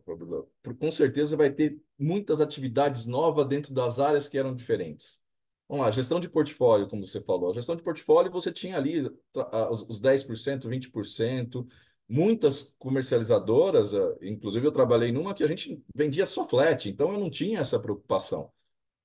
com 0.78 0.92
certeza 0.92 1.38
vai 1.38 1.50
ter 1.50 1.82
muitas 1.98 2.42
atividades 2.42 3.06
novas 3.06 3.48
dentro 3.48 3.74
das 3.74 4.02
áreas 4.02 4.28
que 4.28 4.38
eram 4.38 4.54
diferentes. 4.54 5.22
Vamos 5.66 5.86
lá, 5.86 5.92
gestão 5.92 6.20
de 6.20 6.28
portfólio, 6.28 6.90
como 6.90 7.08
você 7.08 7.22
falou. 7.22 7.52
A 7.52 7.54
gestão 7.54 7.74
de 7.74 7.82
portfólio, 7.82 8.30
você 8.30 8.52
tinha 8.52 8.76
ali 8.76 9.10
os 9.72 10.02
10%, 10.02 10.68
20%, 10.68 11.66
muitas 12.06 12.76
comercializadoras, 12.78 13.94
inclusive 14.22 14.68
eu 14.68 14.74
trabalhei 14.74 15.10
numa 15.10 15.34
que 15.34 15.44
a 15.46 15.48
gente 15.48 15.82
vendia 15.96 16.26
só 16.26 16.46
flat, 16.46 16.90
então 16.90 17.14
eu 17.14 17.20
não 17.22 17.30
tinha 17.30 17.62
essa 17.62 17.80
preocupação. 17.80 18.52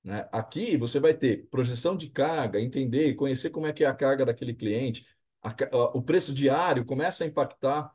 Né? 0.03 0.27
Aqui 0.33 0.75
você 0.75 0.99
vai 0.99 1.13
ter 1.13 1.47
projeção 1.49 1.95
de 1.95 2.09
carga, 2.09 2.59
entender 2.59 3.15
conhecer 3.15 3.51
como 3.51 3.67
é 3.67 3.71
que 3.71 3.85
é 3.85 3.87
a 3.87 3.95
carga 3.95 4.25
daquele 4.25 4.53
cliente, 4.53 5.05
a, 5.41 5.55
o 5.93 6.01
preço 6.01 6.33
diário 6.33 6.83
começa 6.83 7.23
a 7.23 7.27
impactar 7.27 7.89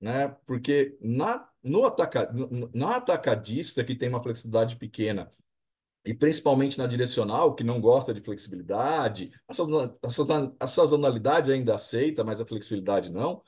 né? 0.00 0.28
Porque 0.46 0.96
na, 1.00 1.48
no 1.62 1.84
ataca, 1.84 2.32
atacadista, 2.86 3.84
que 3.84 3.94
tem 3.94 4.08
uma 4.08 4.22
flexibilidade 4.22 4.76
pequena, 4.76 5.32
e 6.04 6.14
principalmente 6.14 6.78
na 6.78 6.86
direcional, 6.86 7.54
que 7.54 7.62
não 7.62 7.80
gosta 7.80 8.14
de 8.14 8.22
flexibilidade, 8.22 9.30
a 10.60 10.66
sazonalidade 10.66 11.52
ainda 11.52 11.74
aceita, 11.74 12.24
mas 12.24 12.40
a 12.40 12.46
flexibilidade 12.46 13.12
não, 13.12 13.42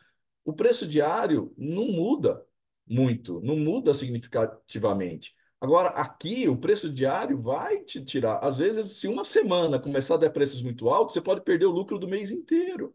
o 0.44 0.52
preço 0.52 0.86
diário 0.86 1.54
não 1.56 1.86
muda 1.86 2.44
muito, 2.86 3.40
não 3.40 3.56
muda 3.56 3.94
significativamente. 3.94 5.34
Agora, 5.60 5.90
aqui, 5.90 6.48
o 6.48 6.56
preço 6.56 6.92
diário 6.92 7.40
vai 7.40 7.84
te 7.84 8.04
tirar. 8.04 8.40
Às 8.40 8.58
vezes, 8.58 8.98
se 8.98 9.06
uma 9.06 9.24
semana 9.24 9.78
começar 9.78 10.16
a 10.16 10.18
dar 10.18 10.30
preços 10.30 10.60
muito 10.60 10.88
altos, 10.90 11.14
você 11.14 11.20
pode 11.20 11.42
perder 11.42 11.66
o 11.66 11.70
lucro 11.70 11.98
do 11.98 12.08
mês 12.08 12.32
inteiro 12.32 12.94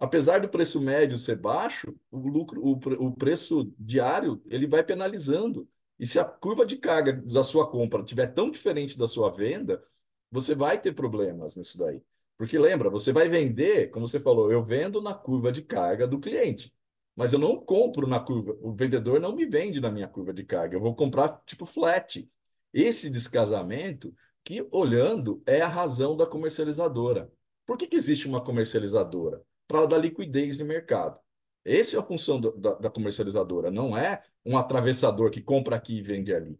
apesar 0.00 0.40
do 0.40 0.48
preço 0.48 0.80
médio 0.80 1.18
ser 1.18 1.36
baixo, 1.36 1.94
o 2.10 2.18
lucro, 2.18 2.60
o, 2.64 2.72
o 3.06 3.12
preço 3.12 3.72
diário 3.78 4.42
ele 4.46 4.66
vai 4.66 4.82
penalizando. 4.82 5.68
E 5.98 6.06
se 6.06 6.18
a 6.18 6.24
curva 6.24 6.64
de 6.64 6.78
carga 6.78 7.12
da 7.12 7.44
sua 7.44 7.70
compra 7.70 8.02
tiver 8.02 8.28
tão 8.28 8.50
diferente 8.50 8.98
da 8.98 9.06
sua 9.06 9.30
venda, 9.30 9.84
você 10.30 10.54
vai 10.54 10.80
ter 10.80 10.94
problemas 10.94 11.56
nisso 11.56 11.76
daí. 11.78 12.02
Porque 12.38 12.58
lembra, 12.58 12.88
você 12.88 13.12
vai 13.12 13.28
vender, 13.28 13.90
como 13.90 14.08
você 14.08 14.18
falou, 14.18 14.50
eu 14.50 14.64
vendo 14.64 15.02
na 15.02 15.12
curva 15.12 15.52
de 15.52 15.60
carga 15.60 16.06
do 16.06 16.18
cliente, 16.18 16.72
mas 17.14 17.34
eu 17.34 17.38
não 17.38 17.60
compro 17.60 18.06
na 18.06 18.18
curva, 18.18 18.56
o 18.62 18.72
vendedor 18.72 19.20
não 19.20 19.34
me 19.34 19.44
vende 19.44 19.78
na 19.80 19.90
minha 19.90 20.08
curva 20.08 20.32
de 20.32 20.42
carga, 20.44 20.74
eu 20.76 20.80
vou 20.80 20.94
comprar 20.94 21.42
tipo 21.44 21.66
flat. 21.66 22.26
Esse 22.72 23.10
descasamento, 23.10 24.14
que 24.42 24.66
olhando, 24.72 25.42
é 25.44 25.60
a 25.60 25.68
razão 25.68 26.16
da 26.16 26.26
comercializadora. 26.26 27.30
Por 27.66 27.76
que, 27.76 27.86
que 27.86 27.96
existe 27.96 28.26
uma 28.26 28.42
comercializadora? 28.42 29.42
Para 29.70 29.86
dar 29.86 29.98
liquidez 29.98 30.56
de 30.56 30.64
mercado. 30.64 31.16
Essa 31.64 31.96
é 31.96 32.00
a 32.00 32.02
função 32.02 32.40
do, 32.40 32.50
da, 32.56 32.74
da, 32.74 32.90
comercializadora, 32.90 33.70
não 33.70 33.96
é 33.96 34.20
um 34.44 34.58
atravessador 34.58 35.30
que 35.30 35.40
compra 35.40 35.76
aqui 35.76 35.98
e 35.98 36.02
vende 36.02 36.34
ali. 36.34 36.58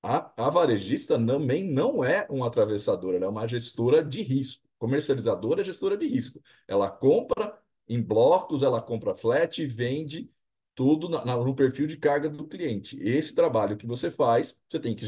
A, 0.00 0.32
a 0.46 0.48
varejista 0.48 1.18
também 1.18 1.68
não 1.68 2.04
é 2.04 2.24
um 2.30 2.44
atravessador, 2.44 3.14
ela 3.14 3.24
é 3.24 3.28
uma 3.28 3.48
gestora 3.48 4.04
de 4.04 4.22
risco. 4.22 4.64
Comercializadora 4.78 5.62
é 5.62 5.64
gestora 5.64 5.96
de 5.96 6.06
risco. 6.06 6.40
Ela 6.68 6.88
compra 6.88 7.58
em 7.88 8.00
blocos, 8.00 8.62
ela 8.62 8.80
compra 8.80 9.14
flat 9.14 9.60
e 9.60 9.66
vende 9.66 10.30
tudo 10.74 11.08
na, 11.08 11.24
na, 11.24 11.36
no 11.36 11.54
perfil 11.56 11.86
de 11.88 11.96
carga 11.96 12.28
do 12.28 12.46
cliente. 12.46 12.96
Esse 13.02 13.34
trabalho 13.34 13.76
que 13.76 13.86
você 13.86 14.10
faz, 14.10 14.62
você 14.68 14.78
tem 14.78 14.94
que 14.94 15.04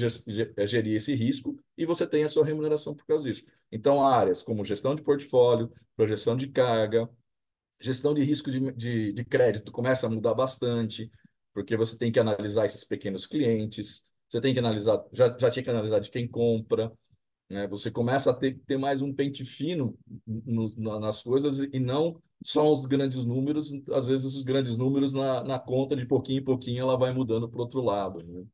é, 0.57 0.67
gerir 0.67 0.97
esse 0.97 1.15
risco 1.15 1.57
e 1.79 1.87
você 1.87 2.05
tem 2.07 2.25
a 2.25 2.29
sua 2.29 2.45
remuneração 2.45 2.95
por 2.95 3.07
causa 3.07 3.25
disso. 3.25 3.45
Então, 3.71 4.05
áreas 4.05 4.43
como 4.43 4.65
gestão 4.65 4.95
de 4.95 5.03
portfólio, 5.03 5.73
projeção 5.97 6.37
de 6.37 6.49
carga, 6.49 7.09
gestão 7.85 8.15
de 8.15 8.23
risco 8.23 8.51
de, 8.51 8.73
de, 8.73 9.13
de 9.13 9.25
crédito 9.25 9.71
começa 9.71 10.07
a 10.07 10.11
mudar 10.11 10.35
bastante, 10.35 11.11
porque 11.53 11.77
você 11.77 11.99
tem 11.99 12.11
que 12.11 12.19
analisar 12.19 12.67
esses 12.67 12.85
pequenos 12.85 13.27
clientes, 13.27 14.05
você 14.29 14.41
tem 14.41 14.53
que 14.53 14.59
analisar, 14.59 15.05
já, 15.13 15.37
já 15.39 15.51
tinha 15.51 15.63
que 15.63 15.71
analisar 15.71 16.01
de 16.01 16.11
quem 16.11 16.27
compra, 16.27 16.91
né? 17.49 17.69
Você 17.69 17.91
começa 17.91 18.31
a 18.31 18.35
ter, 18.35 18.59
ter 18.67 18.79
mais 18.79 19.03
um 19.03 19.13
pente 19.13 19.45
fino 19.45 19.97
no, 20.27 20.99
nas 20.99 21.23
coisas 21.23 21.59
e 21.59 21.79
não 21.79 22.21
só 22.43 22.73
os 22.73 22.87
grandes 22.87 23.25
números, 23.25 23.71
às 23.93 24.07
vezes 24.07 24.35
os 24.35 24.43
grandes 24.43 24.77
números 24.77 25.13
na, 25.13 25.45
na 25.45 25.59
conta 25.59 25.95
de 25.95 26.07
pouquinho 26.07 26.41
em 26.41 26.45
pouquinho 26.45 26.81
ela 26.81 26.97
vai 26.97 27.13
mudando 27.13 27.49
para 27.49 27.59
o 27.59 27.63
outro 27.63 27.83
lado. 27.83 28.23
Né? 28.23 28.45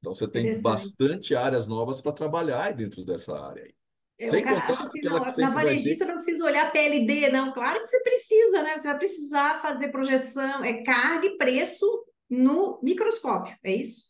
Então 0.00 0.14
você 0.14 0.26
tem 0.26 0.60
bastante 0.60 1.34
áreas 1.34 1.68
novas 1.68 2.00
para 2.00 2.12
trabalhar 2.12 2.72
dentro 2.72 3.04
dessa 3.04 3.38
área 3.38 3.64
aí. 3.64 3.74
Eu, 4.18 4.30
Sem 4.30 4.42
cara, 4.42 4.62
contar 4.62 4.82
assim, 4.82 5.00
não, 5.02 5.18
na 5.20 5.50
varejista 5.50 6.04
ter... 6.04 6.10
não 6.10 6.16
precisa 6.16 6.44
olhar 6.44 6.72
PLD, 6.72 7.28
não. 7.28 7.52
Claro 7.52 7.80
que 7.80 7.86
você 7.88 8.00
precisa, 8.00 8.62
né? 8.62 8.78
Você 8.78 8.88
vai 8.88 8.98
precisar 8.98 9.60
fazer 9.60 9.88
projeção, 9.88 10.64
é 10.64 10.82
carga 10.82 11.26
e 11.26 11.36
preço 11.36 11.86
no 12.28 12.80
microscópio, 12.82 13.54
é 13.62 13.74
isso? 13.74 14.06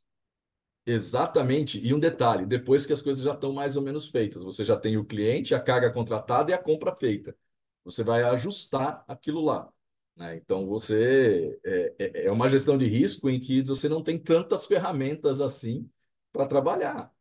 Exatamente. 0.87 1.85
E 1.85 1.93
um 1.93 1.99
detalhe: 1.99 2.47
depois 2.47 2.87
que 2.87 2.93
as 2.93 3.03
coisas 3.03 3.23
já 3.23 3.33
estão 3.33 3.53
mais 3.53 3.77
ou 3.77 3.83
menos 3.83 4.09
feitas, 4.09 4.45
você 4.45 4.65
já 4.65 4.77
tem 4.77 4.97
o 4.97 5.05
cliente, 5.05 5.55
a 5.55 5.61
carga 5.61 5.93
contratada 5.93 6.53
e 6.53 6.55
a 6.55 6.59
compra 6.59 6.95
feita. 6.95 7.37
Você 7.85 8.05
vai 8.05 8.23
ajustar 8.23 9.05
aquilo 9.09 9.41
lá. 9.41 9.69
Né? 10.17 10.37
Então, 10.37 10.67
você 10.67 11.59
é, 11.65 11.95
é, 11.99 12.27
é 12.27 12.33
uma 12.33 12.49
gestão 12.49 12.79
de 12.79 12.87
risco 12.87 13.29
em 13.29 13.41
que 13.41 13.63
você 13.63 13.89
não 13.89 14.03
tem 14.03 14.19
tantas 14.19 14.67
ferramentas 14.67 15.41
assim 15.41 15.89
para 16.33 16.47
trabalhar. 16.47 17.13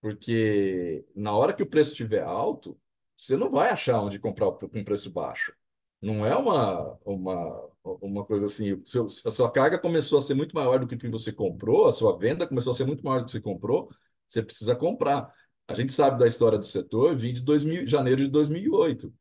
Porque 0.00 1.04
na 1.14 1.32
hora 1.32 1.52
que 1.52 1.62
o 1.62 1.66
preço 1.68 1.92
estiver 1.92 2.22
alto, 2.22 2.78
você 3.16 3.36
não 3.36 3.50
vai 3.50 3.70
achar 3.70 4.00
onde 4.00 4.18
comprar 4.18 4.50
com 4.52 4.84
preço 4.84 5.10
baixo. 5.10 5.52
Não 6.00 6.24
é 6.24 6.34
uma, 6.34 6.98
uma, 7.04 7.70
uma 7.84 8.24
coisa 8.24 8.46
assim. 8.46 8.82
Seu, 8.84 9.04
a 9.04 9.30
sua 9.30 9.50
carga 9.50 9.78
começou 9.78 10.18
a 10.18 10.22
ser 10.22 10.34
muito 10.34 10.54
maior 10.54 10.78
do 10.78 10.86
que 10.86 10.94
o 10.94 10.98
que 10.98 11.08
você 11.08 11.32
comprou, 11.32 11.86
a 11.86 11.92
sua 11.92 12.16
venda 12.16 12.46
começou 12.46 12.70
a 12.70 12.74
ser 12.74 12.86
muito 12.86 13.04
maior 13.04 13.20
do 13.20 13.26
que 13.26 13.32
você 13.32 13.40
comprou, 13.40 13.90
você 14.26 14.42
precisa 14.42 14.74
comprar. 14.74 15.32
A 15.68 15.74
gente 15.74 15.92
sabe 15.92 16.18
da 16.18 16.26
história 16.26 16.58
do 16.58 16.64
setor, 16.64 17.16
vim 17.16 17.32
de 17.32 17.42
2000, 17.42 17.86
janeiro 17.86 18.24
de 18.24 18.30
2008. 18.30 19.12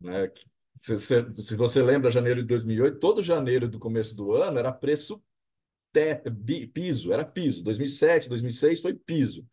Né? 0.00 0.30
Se, 0.76 0.98
se, 0.98 1.34
se, 1.36 1.56
você 1.56 1.82
lembra, 1.82 2.10
janeiro 2.10 2.42
de 2.42 2.48
2008, 2.48 2.98
todo 2.98 3.22
janeiro 3.22 3.68
do 3.68 3.78
começo 3.78 4.16
do 4.16 4.32
ano 4.32 4.58
era 4.58 4.72
preço 4.72 5.22
te, 5.92 6.20
piso, 6.72 7.12
era 7.12 7.24
piso. 7.24 7.62
2007, 7.62 8.28
2006 8.28 8.80
foi 8.80 8.94
piso. 8.94 9.46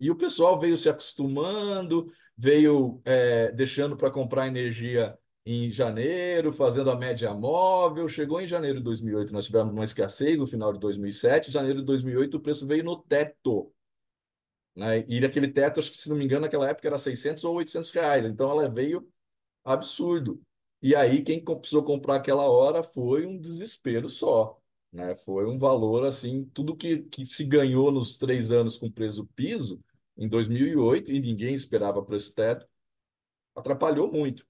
E 0.00 0.10
o 0.10 0.16
pessoal 0.16 0.58
veio 0.58 0.76
se 0.76 0.88
acostumando, 0.88 2.12
veio 2.36 3.00
é, 3.04 3.50
deixando 3.52 3.96
para 3.96 4.10
comprar 4.10 4.46
energia 4.46 5.18
em 5.44 5.70
janeiro, 5.70 6.52
fazendo 6.52 6.90
a 6.90 6.96
média 6.96 7.32
móvel. 7.34 8.08
Chegou 8.08 8.40
em 8.40 8.46
janeiro 8.46 8.78
de 8.78 8.84
2008, 8.84 9.32
nós 9.32 9.46
tivemos 9.46 9.72
uma 9.72 9.84
escassez 9.84 10.38
no 10.40 10.46
final 10.46 10.72
de 10.72 10.78
2007. 10.78 11.48
Em 11.48 11.52
janeiro 11.52 11.80
de 11.80 11.86
2008, 11.86 12.36
o 12.36 12.40
preço 12.40 12.66
veio 12.66 12.84
no 12.84 12.96
teto. 13.02 13.72
Né? 14.76 15.04
E 15.08 15.24
aquele 15.24 15.48
teto, 15.48 15.80
acho 15.80 15.90
que 15.90 15.96
se 15.96 16.08
não 16.08 16.16
me 16.16 16.24
engano, 16.24 16.42
naquela 16.42 16.68
época 16.68 16.86
era 16.86 16.98
600 16.98 17.42
ou 17.44 17.56
800 17.56 17.90
reais. 17.90 18.26
Então 18.26 18.50
ela 18.50 18.68
veio 18.68 19.08
absurdo. 19.64 20.40
E 20.80 20.94
aí, 20.94 21.22
quem 21.22 21.42
precisou 21.42 21.82
comprar 21.82 22.16
aquela 22.16 22.48
hora 22.48 22.82
foi 22.82 23.26
um 23.26 23.38
desespero 23.40 24.08
só. 24.08 24.58
Né? 24.92 25.14
Foi 25.16 25.46
um 25.46 25.58
valor 25.58 26.06
assim, 26.06 26.44
tudo 26.54 26.76
que, 26.76 26.98
que 27.04 27.26
se 27.26 27.44
ganhou 27.44 27.90
nos 27.90 28.16
três 28.16 28.52
anos 28.52 28.78
com 28.78 28.90
preço 28.90 29.26
piso, 29.34 29.80
em 30.18 30.28
2008 30.28 31.12
e 31.12 31.20
ninguém 31.20 31.54
esperava 31.54 32.02
para 32.02 32.16
esse 32.16 32.34
teto, 32.34 32.66
atrapalhou 33.54 34.10
muito. 34.12 34.46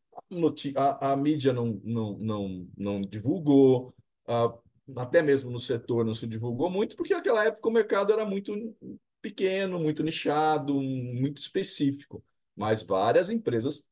A, 0.74 0.83
a, 0.83 1.12
a, 1.12 1.16
mídia 1.16 1.52
não, 1.52 1.81
não, 1.85 2.18
não, 2.18 2.68
não 2.76 3.00
divulgou, 3.00 3.94
a, 4.26 4.52
até 4.96 5.22
mesmo 5.22 5.50
no 5.50 5.61
setor 5.61 6.04
não 6.04 6.14
se 6.14 6.26
divulgou 6.26 6.70
muito, 6.70 6.96
porque 6.96 7.14
naquela 7.14 7.44
época 7.44 7.68
o 7.68 7.72
mercado 7.72 8.12
era 8.12 8.24
muito 8.24 8.74
pequeno, 9.20 9.78
muito 9.78 10.02
nichado, 10.02 10.74
muito 10.74 11.38
específico. 11.38 12.24
Mas 12.57 12.83
várias 12.83 13.31
empresas, 13.31 13.87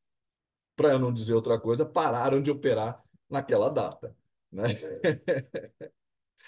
para 0.75 0.91
eu 0.91 0.99
não 0.99 1.13
dizer 1.13 1.33
outra 1.33 1.59
coisa, 1.59 1.85
pararam 1.85 2.41
de 2.41 2.51
operar 2.51 3.01
naquela 3.29 3.69
data. 3.69 4.15
Né? 4.51 4.63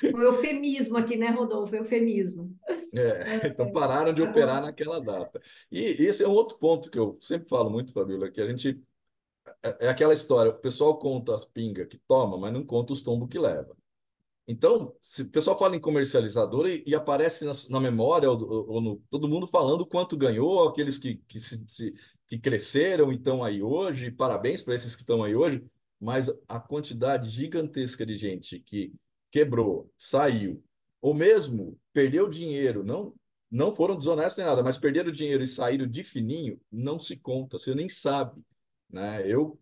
Um 0.03 0.21
eufemismo 0.21 0.97
aqui, 0.97 1.17
né, 1.17 1.29
Rodolfo? 1.29 1.75
Eufemismo. 1.75 2.55
É, 2.93 3.47
então 3.47 3.71
pararam 3.71 4.13
de 4.13 4.21
operar 4.21 4.62
naquela 4.62 4.99
data. 4.99 5.41
E 5.71 5.79
esse 5.79 6.23
é 6.23 6.27
um 6.27 6.31
outro 6.31 6.57
ponto 6.57 6.89
que 6.89 6.97
eu 6.97 7.17
sempre 7.21 7.49
falo 7.49 7.69
muito, 7.69 7.93
Fabíola, 7.93 8.31
que 8.31 8.41
a 8.41 8.47
gente. 8.47 8.81
É, 9.63 9.88
é 9.88 9.89
aquela 9.89 10.13
história, 10.13 10.51
o 10.51 10.59
pessoal 10.59 10.97
conta 10.97 11.33
as 11.33 11.43
pingas 11.43 11.88
que 11.88 11.97
toma, 12.07 12.38
mas 12.38 12.53
não 12.53 12.65
conta 12.65 12.93
os 12.93 13.01
tombos 13.01 13.29
que 13.29 13.39
leva. 13.39 13.75
Então, 14.47 14.95
se 14.99 15.21
o 15.21 15.29
pessoal 15.29 15.57
fala 15.57 15.75
em 15.75 15.79
comercializador 15.79 16.67
e, 16.67 16.83
e 16.85 16.95
aparece 16.95 17.45
na, 17.45 17.51
na 17.69 17.79
memória, 17.79 18.29
ou, 18.31 18.67
ou, 18.67 18.81
no, 18.81 19.03
todo 19.09 19.27
mundo 19.27 19.45
falando 19.45 19.85
quanto 19.85 20.17
ganhou, 20.17 20.67
aqueles 20.67 20.97
que, 20.97 21.17
que, 21.27 21.39
se, 21.39 21.63
se, 21.67 21.93
que 22.27 22.39
cresceram 22.39 23.12
e 23.12 23.15
estão 23.15 23.43
aí 23.43 23.62
hoje, 23.62 24.09
parabéns 24.09 24.63
para 24.63 24.73
esses 24.73 24.95
que 24.95 25.01
estão 25.01 25.23
aí 25.23 25.35
hoje, 25.35 25.63
mas 25.99 26.31
a 26.47 26.59
quantidade 26.59 27.29
gigantesca 27.29 28.03
de 28.03 28.15
gente 28.15 28.59
que 28.59 28.91
quebrou, 29.31 29.91
saiu, 29.97 30.63
ou 31.01 31.13
mesmo 31.13 31.79
perdeu 31.93 32.27
dinheiro, 32.29 32.83
não 32.83 33.13
não 33.51 33.73
foram 33.73 33.97
desonestos 33.97 34.37
nem 34.37 34.45
nada, 34.45 34.61
mas 34.61 34.77
perderam 34.77 35.11
dinheiro 35.11 35.43
e 35.43 35.47
saíram 35.47 35.87
de 35.87 36.03
fininho, 36.03 36.61
não 36.71 36.99
se 36.99 37.17
conta, 37.17 37.57
você 37.57 37.73
nem 37.73 37.89
sabe. 37.89 38.39
Né? 38.89 39.23
Eu 39.25 39.59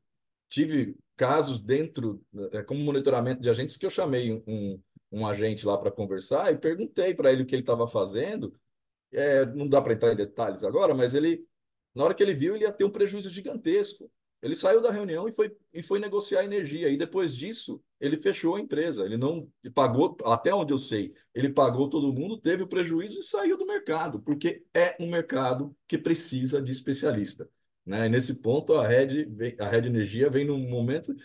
tive 0.49 0.97
casos 1.15 1.59
dentro, 1.59 2.21
é, 2.51 2.61
como 2.63 2.83
monitoramento 2.83 3.41
de 3.41 3.49
agentes, 3.49 3.77
que 3.77 3.85
eu 3.85 3.89
chamei 3.89 4.43
um, 4.45 4.81
um 5.11 5.25
agente 5.25 5.65
lá 5.65 5.77
para 5.77 5.91
conversar 5.91 6.53
e 6.53 6.57
perguntei 6.57 7.13
para 7.13 7.31
ele 7.31 7.43
o 7.43 7.45
que 7.45 7.55
ele 7.55 7.61
estava 7.61 7.87
fazendo. 7.87 8.53
É, 9.11 9.45
não 9.45 9.67
dá 9.67 9.81
para 9.81 9.93
entrar 9.93 10.11
em 10.11 10.17
detalhes 10.17 10.65
agora, 10.65 10.93
mas 10.93 11.15
ele, 11.15 11.45
na 11.95 12.03
hora 12.03 12.13
que 12.13 12.21
ele 12.21 12.33
viu, 12.33 12.55
ele 12.55 12.65
ia 12.65 12.71
ter 12.73 12.83
um 12.83 12.91
prejuízo 12.91 13.29
gigantesco. 13.29 14.11
Ele 14.41 14.55
saiu 14.55 14.81
da 14.81 14.91
reunião 14.91 15.27
e 15.27 15.31
foi, 15.31 15.55
e 15.73 15.81
foi 15.81 15.99
negociar 15.99 16.43
energia. 16.43 16.89
E 16.89 16.97
depois 16.97 17.35
disso, 17.35 17.81
ele 17.99 18.17
fechou 18.17 18.55
a 18.55 18.59
empresa. 18.59 19.03
Ele 19.03 19.17
não 19.17 19.49
ele 19.63 19.73
pagou, 19.73 20.15
até 20.25 20.53
onde 20.53 20.71
eu 20.71 20.77
sei, 20.77 21.13
ele 21.33 21.49
pagou 21.49 21.89
todo 21.89 22.13
mundo, 22.13 22.37
teve 22.37 22.63
o 22.63 22.67
prejuízo 22.67 23.19
e 23.19 23.23
saiu 23.23 23.57
do 23.57 23.65
mercado, 23.65 24.19
porque 24.21 24.63
é 24.73 24.95
um 24.99 25.09
mercado 25.09 25.75
que 25.87 25.97
precisa 25.97 26.61
de 26.61 26.71
especialista. 26.71 27.49
Né? 27.85 28.09
nesse 28.09 28.41
ponto, 28.41 28.73
a 28.73 28.85
Red, 28.85 29.27
a 29.59 29.69
Red 29.69 29.87
Energia 29.87 30.29
vem 30.29 30.45
num 30.45 30.69
momento. 30.69 31.15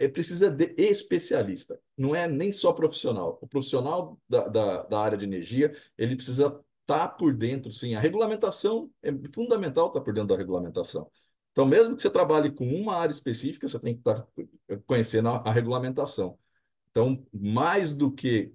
É, 0.00 0.08
precisa 0.08 0.50
de 0.50 0.74
especialista, 0.78 1.78
não 1.94 2.14
é 2.14 2.26
nem 2.26 2.50
só 2.50 2.72
profissional. 2.72 3.38
O 3.42 3.46
profissional 3.46 4.18
da, 4.26 4.48
da, 4.48 4.82
da 4.84 4.98
área 4.98 5.18
de 5.18 5.26
energia 5.26 5.76
ele 5.98 6.16
precisa 6.16 6.46
estar 6.46 6.62
tá 6.86 7.08
por 7.08 7.34
dentro, 7.34 7.70
sim. 7.70 7.94
A 7.94 8.00
regulamentação 8.00 8.90
é 9.02 9.12
fundamental 9.34 9.88
estar 9.88 10.00
tá 10.00 10.04
por 10.04 10.14
dentro 10.14 10.28
da 10.28 10.36
regulamentação. 10.36 11.10
Então, 11.52 11.66
mesmo 11.66 11.94
que 11.94 12.02
você 12.02 12.10
trabalhe 12.10 12.50
com 12.50 12.66
uma 12.66 12.96
área 12.96 13.12
específica, 13.12 13.68
você 13.68 13.78
tem 13.78 13.94
que 13.94 14.00
estar 14.00 14.26
conhecendo 14.86 15.28
a, 15.28 15.36
a 15.36 15.52
regulamentação. 15.52 16.38
Então, 16.90 17.24
mais 17.32 17.94
do 17.94 18.10
que 18.10 18.52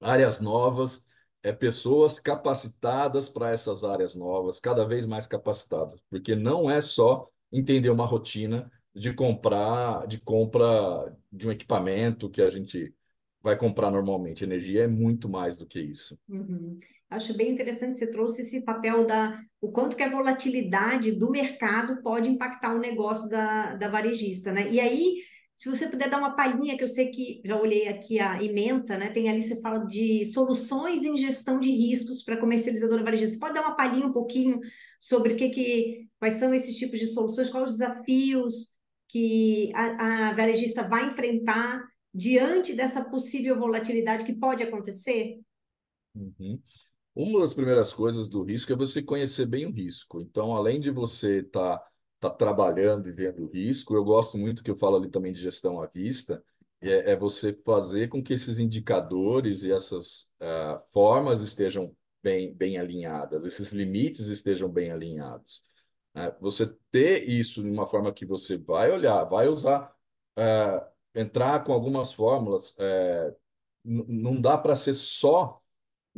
áreas 0.00 0.40
novas, 0.40 1.06
é 1.42 1.52
pessoas 1.52 2.18
capacitadas 2.18 3.28
para 3.28 3.50
essas 3.50 3.84
áreas 3.84 4.14
novas, 4.14 4.60
cada 4.60 4.84
vez 4.84 5.06
mais 5.06 5.26
capacitadas, 5.26 6.00
porque 6.10 6.34
não 6.34 6.70
é 6.70 6.80
só 6.80 7.28
entender 7.52 7.90
uma 7.90 8.04
rotina 8.06 8.70
de 8.94 9.12
comprar, 9.12 10.06
de 10.06 10.18
compra 10.18 11.16
de 11.32 11.48
um 11.48 11.52
equipamento 11.52 12.28
que 12.28 12.42
a 12.42 12.50
gente 12.50 12.92
vai 13.40 13.56
comprar 13.56 13.90
normalmente. 13.90 14.44
Energia 14.44 14.84
é 14.84 14.88
muito 14.88 15.28
mais 15.28 15.56
do 15.56 15.66
que 15.66 15.80
isso. 15.80 16.18
Uhum. 16.28 16.78
Acho 17.10 17.34
bem 17.34 17.50
interessante 17.50 17.96
você 17.96 18.10
trouxe 18.10 18.42
esse 18.42 18.60
papel 18.62 19.06
da 19.06 19.40
o 19.60 19.72
quanto 19.72 19.96
que 19.96 20.02
a 20.02 20.10
volatilidade 20.10 21.12
do 21.12 21.30
mercado 21.30 22.02
pode 22.02 22.30
impactar 22.30 22.74
o 22.74 22.78
negócio 22.78 23.28
da, 23.28 23.74
da 23.74 23.88
varejista, 23.88 24.52
né? 24.52 24.70
E 24.70 24.78
aí, 24.78 25.16
se 25.56 25.68
você 25.68 25.88
puder 25.88 26.08
dar 26.08 26.18
uma 26.18 26.36
palhinha, 26.36 26.76
que 26.76 26.84
eu 26.84 26.88
sei 26.88 27.10
que 27.10 27.40
já 27.44 27.58
olhei 27.58 27.88
aqui 27.88 28.20
a 28.20 28.40
ementa, 28.42 28.96
né? 28.96 29.10
Tem 29.10 29.28
ali, 29.28 29.42
você 29.42 29.60
fala 29.60 29.84
de 29.86 30.24
soluções 30.26 31.02
em 31.04 31.16
gestão 31.16 31.58
de 31.58 31.70
riscos 31.70 32.22
para 32.22 32.36
comercializadora 32.36 33.02
varejista. 33.02 33.34
Você 33.34 33.40
pode 33.40 33.54
dar 33.54 33.62
uma 33.62 33.74
palhinha 33.74 34.06
um 34.06 34.12
pouquinho 34.12 34.60
sobre 35.00 35.32
o 35.32 35.36
que, 35.36 35.48
que 35.48 36.06
quais 36.18 36.34
são 36.34 36.54
esses 36.54 36.76
tipos 36.76 37.00
de 37.00 37.06
soluções, 37.06 37.50
quais 37.50 37.70
os 37.70 37.78
desafios 37.78 38.74
que 39.08 39.72
a, 39.74 40.28
a 40.28 40.32
varejista 40.34 40.86
vai 40.86 41.06
enfrentar 41.06 41.82
diante 42.14 42.74
dessa 42.74 43.02
possível 43.04 43.58
volatilidade 43.58 44.24
que 44.24 44.34
pode 44.34 44.62
acontecer? 44.62 45.40
Uhum. 46.14 46.60
Uma 47.18 47.40
das 47.40 47.52
primeiras 47.52 47.92
coisas 47.92 48.28
do 48.28 48.44
risco 48.44 48.72
é 48.72 48.76
você 48.76 49.02
conhecer 49.02 49.44
bem 49.44 49.66
o 49.66 49.72
risco. 49.72 50.20
Então, 50.20 50.54
além 50.54 50.78
de 50.78 50.88
você 50.88 51.40
estar 51.40 51.78
tá, 51.78 51.90
tá 52.20 52.30
trabalhando 52.30 53.08
e 53.08 53.12
vendo 53.12 53.42
o 53.44 53.48
risco, 53.48 53.96
eu 53.96 54.04
gosto 54.04 54.38
muito 54.38 54.62
que 54.62 54.70
eu 54.70 54.76
falo 54.76 54.94
ali 54.94 55.10
também 55.10 55.32
de 55.32 55.40
gestão 55.40 55.82
à 55.82 55.86
vista, 55.86 56.40
é, 56.80 57.10
é 57.10 57.16
você 57.16 57.52
fazer 57.52 58.08
com 58.08 58.22
que 58.22 58.32
esses 58.34 58.60
indicadores 58.60 59.64
e 59.64 59.72
essas 59.72 60.30
uh, 60.40 60.78
formas 60.92 61.42
estejam 61.42 61.92
bem, 62.22 62.54
bem 62.54 62.78
alinhadas, 62.78 63.44
esses 63.44 63.72
limites 63.72 64.28
estejam 64.28 64.68
bem 64.68 64.92
alinhados. 64.92 65.60
Uh, 66.14 66.32
você 66.40 66.72
ter 66.92 67.28
isso 67.28 67.64
de 67.64 67.68
uma 67.68 67.84
forma 67.84 68.12
que 68.12 68.24
você 68.24 68.56
vai 68.56 68.92
olhar, 68.92 69.24
vai 69.24 69.48
usar 69.48 69.92
uh, 70.38 70.86
entrar 71.12 71.64
com 71.64 71.72
algumas 71.72 72.12
fórmulas. 72.12 72.76
É, 72.78 73.34
não 73.84 74.40
dá 74.40 74.56
para 74.56 74.76
ser 74.76 74.94
só 74.94 75.60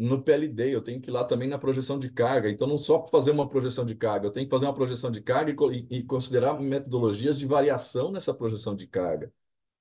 no 0.01 0.23
PLD, 0.23 0.75
eu 0.75 0.81
tenho 0.81 0.99
que 0.99 1.11
ir 1.11 1.13
lá 1.13 1.23
também 1.25 1.47
na 1.47 1.59
projeção 1.59 1.99
de 1.99 2.11
carga. 2.11 2.49
Então, 2.49 2.67
não 2.67 2.79
só 2.79 3.07
fazer 3.07 3.31
uma 3.33 3.47
projeção 3.47 3.85
de 3.85 3.95
carga, 3.95 4.27
eu 4.27 4.31
tenho 4.31 4.47
que 4.47 4.51
fazer 4.51 4.65
uma 4.65 4.75
projeção 4.75 5.11
de 5.11 5.21
carga 5.21 5.53
e, 5.53 5.99
e 5.99 6.03
considerar 6.03 6.59
metodologias 6.59 7.39
de 7.39 7.45
variação 7.45 8.11
nessa 8.11 8.33
projeção 8.33 8.75
de 8.75 8.87
carga. 8.87 9.31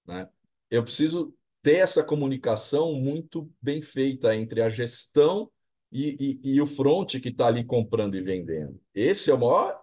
Né? 0.05 0.27
Eu 0.69 0.83
preciso 0.83 1.33
ter 1.61 1.77
essa 1.77 2.03
comunicação 2.03 2.93
muito 2.95 3.49
bem 3.61 3.81
feita 3.81 4.35
entre 4.35 4.61
a 4.61 4.69
gestão 4.69 5.49
e, 5.89 6.39
e, 6.43 6.55
e 6.55 6.61
o 6.61 6.67
front 6.67 7.17
que 7.21 7.29
está 7.29 7.47
ali 7.47 7.63
comprando 7.63 8.15
e 8.15 8.21
vendendo. 8.21 8.77
Esse 8.93 9.31
é 9.31 9.33
o 9.33 9.39
maior 9.39 9.81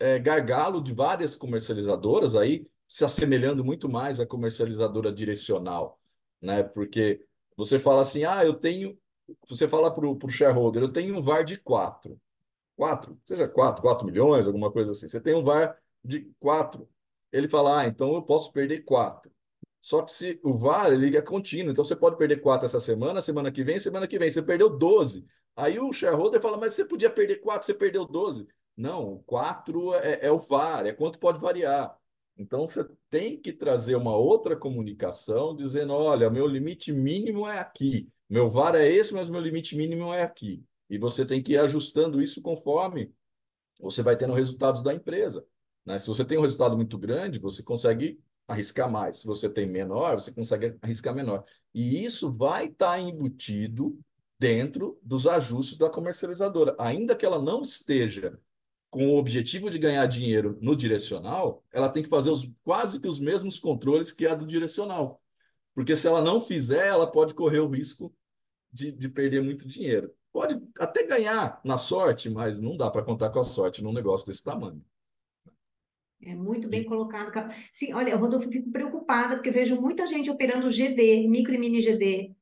é, 0.00 0.18
gargalo 0.18 0.82
de 0.82 0.92
várias 0.92 1.36
comercializadoras 1.36 2.34
aí, 2.34 2.66
se 2.88 3.04
assemelhando 3.04 3.64
muito 3.64 3.88
mais 3.88 4.18
à 4.18 4.26
comercializadora 4.26 5.12
direcional, 5.12 6.00
né? 6.42 6.64
Porque 6.64 7.24
você 7.56 7.78
fala 7.78 8.02
assim, 8.02 8.24
ah, 8.24 8.44
eu 8.44 8.54
tenho 8.54 8.98
você 9.46 9.68
fala 9.68 9.92
para 9.92 10.06
o 10.06 10.28
shareholder, 10.28 10.82
eu 10.82 10.92
tenho 10.92 11.16
um 11.16 11.22
VAR 11.22 11.44
de 11.44 11.56
4. 11.58 12.20
4, 12.76 13.18
seja 13.26 13.48
4, 13.48 13.82
4 13.82 14.06
milhões, 14.06 14.46
alguma 14.46 14.70
coisa 14.70 14.92
assim. 14.92 15.08
Você 15.08 15.20
tem 15.20 15.34
um 15.34 15.44
VAR 15.44 15.76
de 16.04 16.30
4. 16.40 16.88
Ele 17.32 17.48
fala, 17.48 17.80
ah, 17.82 17.86
então 17.86 18.14
eu 18.14 18.22
posso 18.22 18.52
perder 18.52 18.84
4. 18.84 19.30
Só 19.80 20.02
que 20.02 20.12
se 20.12 20.40
o 20.42 20.54
VAR 20.54 20.92
ele 20.92 21.16
é 21.16 21.22
contínuo, 21.22 21.72
então 21.72 21.84
você 21.84 21.96
pode 21.96 22.16
perder 22.16 22.40
4 22.40 22.66
essa 22.66 22.80
semana, 22.80 23.20
semana 23.20 23.50
que 23.50 23.64
vem, 23.64 23.78
semana 23.78 24.06
que 24.06 24.18
vem. 24.18 24.30
Você 24.30 24.42
perdeu 24.42 24.70
12. 24.70 25.26
Aí 25.56 25.78
o 25.78 25.92
shareholder 25.92 26.40
fala, 26.40 26.56
mas 26.56 26.74
você 26.74 26.84
podia 26.84 27.10
perder 27.10 27.36
4, 27.36 27.66
você 27.66 27.74
perdeu 27.74 28.06
12. 28.06 28.46
Não, 28.76 29.22
4 29.26 29.94
é, 29.94 30.26
é 30.26 30.32
o 30.32 30.38
VAR, 30.38 30.86
é 30.86 30.92
quanto 30.92 31.18
pode 31.18 31.38
variar. 31.38 31.96
Então 32.36 32.66
você 32.66 32.88
tem 33.10 33.38
que 33.38 33.52
trazer 33.52 33.94
uma 33.96 34.16
outra 34.16 34.56
comunicação 34.56 35.54
dizendo: 35.54 35.92
olha, 35.92 36.30
meu 36.30 36.46
limite 36.46 36.92
mínimo 36.92 37.46
é 37.46 37.58
aqui. 37.58 38.08
Meu 38.30 38.48
VAR 38.48 38.76
é 38.76 38.88
esse, 38.88 39.12
mas 39.12 39.28
meu 39.28 39.40
limite 39.40 39.76
mínimo 39.76 40.14
é 40.14 40.22
aqui. 40.22 40.64
E 40.88 40.96
você 40.96 41.26
tem 41.26 41.42
que 41.42 41.54
ir 41.54 41.58
ajustando 41.58 42.22
isso 42.22 42.40
conforme 42.40 43.12
você 43.80 44.04
vai 44.04 44.16
tendo 44.16 44.34
resultados 44.34 44.82
da 44.82 44.94
empresa. 44.94 45.44
Né? 45.84 45.98
Se 45.98 46.06
você 46.06 46.24
tem 46.24 46.38
um 46.38 46.42
resultado 46.42 46.76
muito 46.76 46.96
grande, 46.96 47.40
você 47.40 47.60
consegue 47.60 48.20
arriscar 48.46 48.88
mais. 48.88 49.18
Se 49.18 49.26
você 49.26 49.48
tem 49.48 49.66
menor, 49.66 50.20
você 50.20 50.30
consegue 50.30 50.76
arriscar 50.80 51.12
menor. 51.12 51.44
E 51.74 52.04
isso 52.04 52.30
vai 52.32 52.66
estar 52.66 52.92
tá 52.92 53.00
embutido 53.00 53.98
dentro 54.38 54.96
dos 55.02 55.26
ajustes 55.26 55.76
da 55.76 55.90
comercializadora. 55.90 56.76
Ainda 56.78 57.16
que 57.16 57.26
ela 57.26 57.42
não 57.42 57.62
esteja 57.62 58.38
com 58.90 59.08
o 59.08 59.18
objetivo 59.18 59.68
de 59.70 59.78
ganhar 59.78 60.06
dinheiro 60.06 60.56
no 60.60 60.76
direcional, 60.76 61.64
ela 61.72 61.88
tem 61.88 62.02
que 62.02 62.08
fazer 62.08 62.30
os, 62.30 62.48
quase 62.62 63.00
que 63.00 63.08
os 63.08 63.18
mesmos 63.18 63.58
controles 63.58 64.12
que 64.12 64.24
a 64.24 64.36
do 64.36 64.46
direcional. 64.46 65.20
Porque 65.74 65.96
se 65.96 66.06
ela 66.06 66.22
não 66.22 66.40
fizer, 66.40 66.86
ela 66.86 67.10
pode 67.10 67.34
correr 67.34 67.58
o 67.58 67.68
risco 67.68 68.14
de, 68.72 68.92
de 68.92 69.08
perder 69.08 69.42
muito 69.42 69.66
dinheiro. 69.66 70.12
Pode 70.32 70.60
até 70.78 71.04
ganhar 71.06 71.60
na 71.64 71.76
sorte, 71.76 72.30
mas 72.30 72.60
não 72.60 72.76
dá 72.76 72.90
para 72.90 73.02
contar 73.02 73.30
com 73.30 73.40
a 73.40 73.44
sorte 73.44 73.82
num 73.82 73.92
negócio 73.92 74.26
desse 74.26 74.44
tamanho. 74.44 74.84
É 76.22 76.34
muito 76.34 76.68
bem 76.68 76.84
colocado. 76.84 77.52
Sim, 77.72 77.94
olha, 77.94 78.14
Rodolfo, 78.14 78.46
eu 78.46 78.52
fico 78.52 78.70
preocupada 78.70 79.36
porque 79.36 79.50
vejo 79.50 79.80
muita 79.80 80.06
gente 80.06 80.30
operando 80.30 80.70
GD, 80.70 81.26
micro 81.26 81.54
e 81.54 81.58
mini 81.58 81.80
GD, 81.80 82.34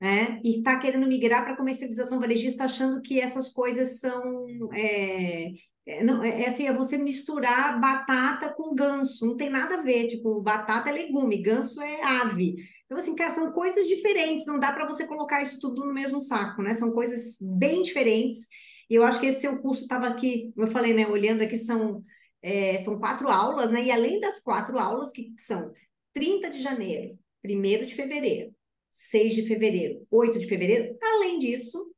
né? 0.00 0.40
E 0.44 0.58
está 0.58 0.76
querendo 0.78 1.06
migrar 1.06 1.44
para 1.44 1.56
comercialização 1.56 2.18
varejista, 2.18 2.64
achando 2.64 3.00
que 3.00 3.20
essas 3.20 3.48
coisas 3.48 4.00
são. 4.00 4.46
É, 4.72 5.52
é, 5.86 6.02
não, 6.02 6.24
é, 6.24 6.42
é, 6.42 6.48
assim, 6.48 6.66
é 6.66 6.72
você 6.72 6.98
misturar 6.98 7.80
batata 7.80 8.52
com 8.52 8.74
ganso, 8.74 9.26
não 9.26 9.36
tem 9.36 9.48
nada 9.48 9.76
a 9.76 9.82
ver. 9.82 10.08
Tipo, 10.08 10.40
batata 10.40 10.90
é 10.90 10.92
legume, 10.92 11.40
ganso 11.40 11.80
é 11.80 12.02
ave. 12.02 12.56
Então, 12.90 12.98
assim, 12.98 13.14
cara, 13.14 13.30
são 13.30 13.52
coisas 13.52 13.86
diferentes, 13.86 14.46
não 14.46 14.58
dá 14.58 14.72
para 14.72 14.84
você 14.84 15.06
colocar 15.06 15.40
isso 15.40 15.60
tudo 15.60 15.84
no 15.84 15.94
mesmo 15.94 16.20
saco, 16.20 16.60
né? 16.60 16.74
São 16.74 16.90
coisas 16.90 17.38
bem 17.40 17.82
diferentes. 17.82 18.48
E 18.90 18.96
eu 18.96 19.04
acho 19.04 19.20
que 19.20 19.26
esse 19.26 19.42
seu 19.42 19.62
curso 19.62 19.82
estava 19.82 20.08
aqui, 20.08 20.50
como 20.56 20.66
eu 20.66 20.70
falei, 20.72 20.92
né? 20.92 21.06
Olhando 21.06 21.42
aqui, 21.42 21.56
são, 21.56 22.04
é, 22.42 22.78
são 22.78 22.98
quatro 22.98 23.28
aulas, 23.28 23.70
né? 23.70 23.84
E 23.84 23.92
além 23.92 24.18
das 24.18 24.40
quatro 24.40 24.76
aulas, 24.76 25.12
que 25.12 25.32
são 25.38 25.72
30 26.12 26.50
de 26.50 26.60
janeiro, 26.60 27.16
1 27.44 27.86
de 27.86 27.94
fevereiro, 27.94 28.52
6 28.92 29.36
de 29.36 29.46
fevereiro, 29.46 30.04
8 30.10 30.40
de 30.40 30.48
fevereiro, 30.48 30.98
além 31.00 31.38
disso, 31.38 31.94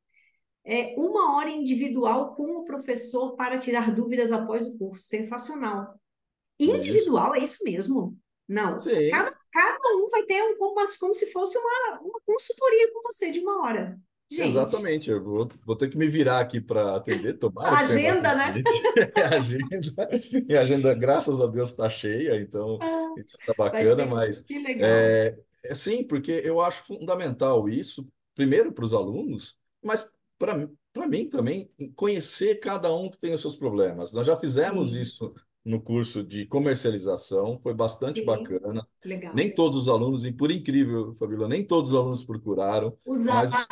é 0.63 0.93
uma 0.95 1.35
hora 1.35 1.49
individual 1.49 2.35
com 2.35 2.57
o 2.57 2.63
professor 2.63 3.35
para 3.35 3.57
tirar 3.57 3.91
dúvidas 3.95 4.31
após 4.31 4.63
o 4.67 4.77
curso. 4.77 5.05
Sensacional. 5.07 5.99
Individual, 6.59 7.33
é 7.33 7.39
isso 7.39 7.63
mesmo? 7.63 8.15
Não. 8.47 8.77
Cada, 9.09 9.35
cada 9.53 9.95
um 9.97 10.09
vai 10.09 10.23
ter 10.23 10.41
um, 10.41 10.57
como, 10.57 10.75
como 10.99 11.13
se 11.13 11.31
fosse 11.31 11.57
uma, 11.57 11.99
uma 12.01 12.19
consultoria 12.25 12.91
com 12.91 13.03
você 13.03 13.29
de 13.29 13.39
uma 13.39 13.63
hora. 13.63 13.99
Gente. 14.31 14.47
Exatamente, 14.47 15.11
eu 15.11 15.23
vou, 15.23 15.47
vou 15.63 15.75
ter 15.75 15.87
que 15.89 15.97
me 15.97 16.07
virar 16.07 16.39
aqui 16.39 16.59
para 16.59 16.95
atender, 16.95 17.37
tomara. 17.37 17.77
agenda, 17.77 18.33
né? 18.33 18.63
agenda, 19.31 20.09
minha 20.47 20.61
agenda, 20.61 20.93
graças 20.95 21.39
a 21.39 21.45
Deus, 21.45 21.69
está 21.69 21.87
cheia, 21.87 22.41
então 22.41 22.79
ah, 22.81 23.13
isso 23.17 23.37
está 23.39 23.53
bacana, 23.55 24.07
mas. 24.07 24.39
Que 24.39 24.57
legal. 24.57 24.89
É, 24.89 25.37
é, 25.63 25.75
sim, 25.75 26.03
porque 26.03 26.31
eu 26.43 26.59
acho 26.59 26.83
fundamental 26.83 27.69
isso, 27.69 28.07
primeiro 28.33 28.71
para 28.71 28.85
os 28.85 28.93
alunos, 28.93 29.55
mas 29.83 30.11
para 30.39 31.07
mim 31.07 31.29
também, 31.29 31.69
conhecer 31.95 32.59
cada 32.59 32.91
um 32.91 33.11
que 33.11 33.17
tem 33.17 33.33
os 33.33 33.41
seus 33.41 33.55
problemas. 33.55 34.11
Nós 34.13 34.25
já 34.25 34.35
fizemos 34.35 34.95
isso 34.95 35.31
no 35.65 35.81
curso 35.81 36.23
de 36.23 36.45
comercialização, 36.45 37.59
foi 37.61 37.73
bastante 37.73 38.19
Sim, 38.19 38.25
bacana. 38.25 38.85
Legal. 39.03 39.33
Nem 39.33 39.53
todos 39.53 39.83
os 39.83 39.87
alunos, 39.87 40.25
e 40.25 40.31
por 40.31 40.51
incrível, 40.51 41.15
Fabíola, 41.15 41.47
nem 41.47 41.65
todos 41.65 41.91
os 41.93 41.97
alunos 41.97 42.25
procuraram. 42.25 42.97
Usaram. 43.05 43.49
Mas, 43.49 43.67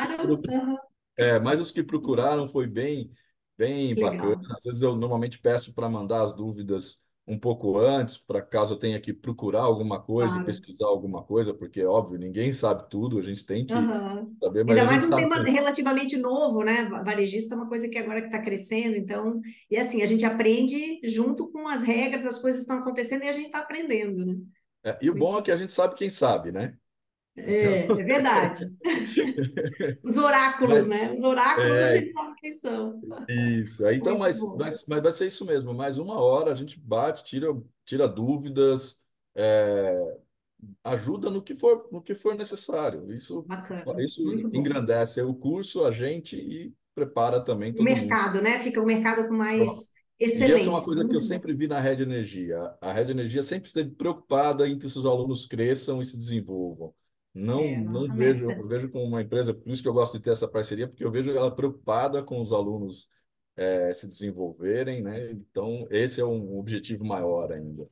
é, 1.17 1.39
mas 1.39 1.59
os 1.59 1.71
que 1.71 1.83
procuraram 1.83 2.47
foi 2.47 2.67
bem, 2.67 3.11
bem 3.57 3.93
bacana. 3.95 4.41
Às 4.57 4.63
vezes 4.63 4.81
eu 4.81 4.95
normalmente 4.95 5.39
peço 5.39 5.73
para 5.73 5.89
mandar 5.89 6.21
as 6.21 6.33
dúvidas 6.33 7.01
um 7.27 7.37
pouco 7.37 7.77
antes, 7.77 8.17
para 8.17 8.41
caso 8.41 8.73
eu 8.73 8.79
tenha 8.79 8.99
que 8.99 9.13
procurar 9.13 9.61
alguma 9.61 10.01
coisa 10.01 10.33
claro. 10.33 10.45
pesquisar 10.45 10.87
alguma 10.87 11.23
coisa, 11.23 11.53
porque, 11.53 11.83
óbvio, 11.83 12.17
ninguém 12.17 12.51
sabe 12.51 12.89
tudo, 12.89 13.19
a 13.19 13.21
gente 13.21 13.45
tem 13.45 13.65
que 13.65 13.73
uhum. 13.73 14.35
saber. 14.41 14.65
Mas 14.65 14.77
Ainda 14.77 14.91
mais 14.91 15.09
um 15.09 15.15
tema 15.15 15.43
relativamente 15.43 16.17
novo, 16.17 16.63
né? 16.63 16.89
Varejista 17.05 17.53
é 17.53 17.57
uma 17.57 17.69
coisa 17.69 17.87
que 17.87 17.97
agora 17.97 18.21
que 18.21 18.27
está 18.27 18.41
crescendo, 18.41 18.95
então, 18.95 19.39
e 19.69 19.77
assim, 19.77 20.01
a 20.01 20.05
gente 20.05 20.25
aprende 20.25 20.99
junto 21.03 21.51
com 21.51 21.67
as 21.67 21.81
regras, 21.81 22.25
as 22.25 22.39
coisas 22.39 22.61
estão 22.61 22.79
acontecendo 22.79 23.23
e 23.23 23.29
a 23.29 23.33
gente 23.33 23.45
está 23.45 23.59
aprendendo, 23.59 24.25
né? 24.25 24.35
É, 24.83 24.97
e 25.01 25.09
o 25.09 25.15
bom 25.15 25.37
é 25.37 25.41
que 25.43 25.51
a 25.51 25.57
gente 25.57 25.71
sabe 25.71 25.95
quem 25.95 26.09
sabe, 26.09 26.51
né? 26.51 26.75
É, 27.35 27.85
é 27.85 28.03
verdade. 28.03 28.69
Os 30.03 30.17
oráculos, 30.17 30.87
mas, 30.87 30.87
né? 30.87 31.13
Os 31.13 31.23
oráculos 31.23 31.71
é, 31.71 31.83
a 31.83 31.97
gente 31.97 32.11
sabe 32.11 32.35
quem 32.39 32.51
são. 32.53 33.01
Isso. 33.29 33.85
Aí, 33.85 33.97
então, 33.97 34.17
mas, 34.17 34.39
mas, 34.57 34.85
mas 34.85 35.01
vai 35.01 35.11
ser 35.11 35.27
isso 35.27 35.45
mesmo. 35.45 35.73
Mais 35.73 35.97
uma 35.97 36.19
hora 36.19 36.51
a 36.51 36.55
gente 36.55 36.79
bate, 36.79 37.23
tira, 37.23 37.47
tira 37.85 38.07
dúvidas, 38.07 39.01
é, 39.33 40.17
ajuda 40.83 41.29
no 41.29 41.41
que 41.41 41.55
for, 41.55 41.87
no 41.91 42.01
que 42.01 42.13
for 42.13 42.35
necessário. 42.35 43.11
Isso, 43.11 43.43
Bacana. 43.43 44.03
isso 44.03 44.21
engrandece 44.53 45.21
o 45.21 45.33
curso, 45.33 45.85
a 45.85 45.91
gente 45.91 46.35
e 46.35 46.73
prepara 46.93 47.39
também 47.39 47.71
todo 47.71 47.81
o 47.81 47.83
mercado, 47.85 48.35
mundo. 48.35 48.43
né? 48.43 48.59
Fica 48.59 48.81
o 48.81 48.85
mercado 48.85 49.27
com 49.27 49.33
mais 49.33 49.89
excelência. 50.19 50.47
E 50.47 50.51
essa 50.53 50.67
é 50.67 50.69
uma 50.69 50.83
coisa 50.83 51.07
que 51.07 51.15
eu 51.15 51.21
sempre 51.21 51.53
vi 51.53 51.67
na 51.67 51.79
Rede 51.79 52.03
Energia. 52.03 52.75
A 52.81 52.91
Rede 52.91 53.11
Energia 53.11 53.41
sempre 53.41 53.67
esteve 53.67 53.89
preocupada 53.91 54.67
em 54.67 54.77
que 54.77 54.89
seus 54.89 55.05
alunos 55.05 55.45
cresçam 55.45 56.01
e 56.01 56.05
se 56.05 56.17
desenvolvam. 56.17 56.93
Não, 57.33 57.61
é, 57.61 57.77
não 57.77 58.07
vejo, 58.13 58.67
vejo 58.67 58.89
como 58.89 59.05
uma 59.05 59.21
empresa, 59.21 59.53
por 59.53 59.71
isso 59.71 59.81
que 59.81 59.87
eu 59.87 59.93
gosto 59.93 60.17
de 60.17 60.23
ter 60.23 60.31
essa 60.31 60.47
parceria, 60.47 60.87
porque 60.87 61.03
eu 61.03 61.11
vejo 61.11 61.31
ela 61.31 61.53
preocupada 61.53 62.21
com 62.21 62.41
os 62.41 62.51
alunos 62.51 63.09
é, 63.55 63.93
se 63.93 64.07
desenvolverem, 64.07 65.01
né? 65.01 65.31
Então, 65.31 65.87
esse 65.89 66.19
é 66.19 66.25
um 66.25 66.57
objetivo 66.57 67.05
maior 67.05 67.51
ainda. 67.51 67.87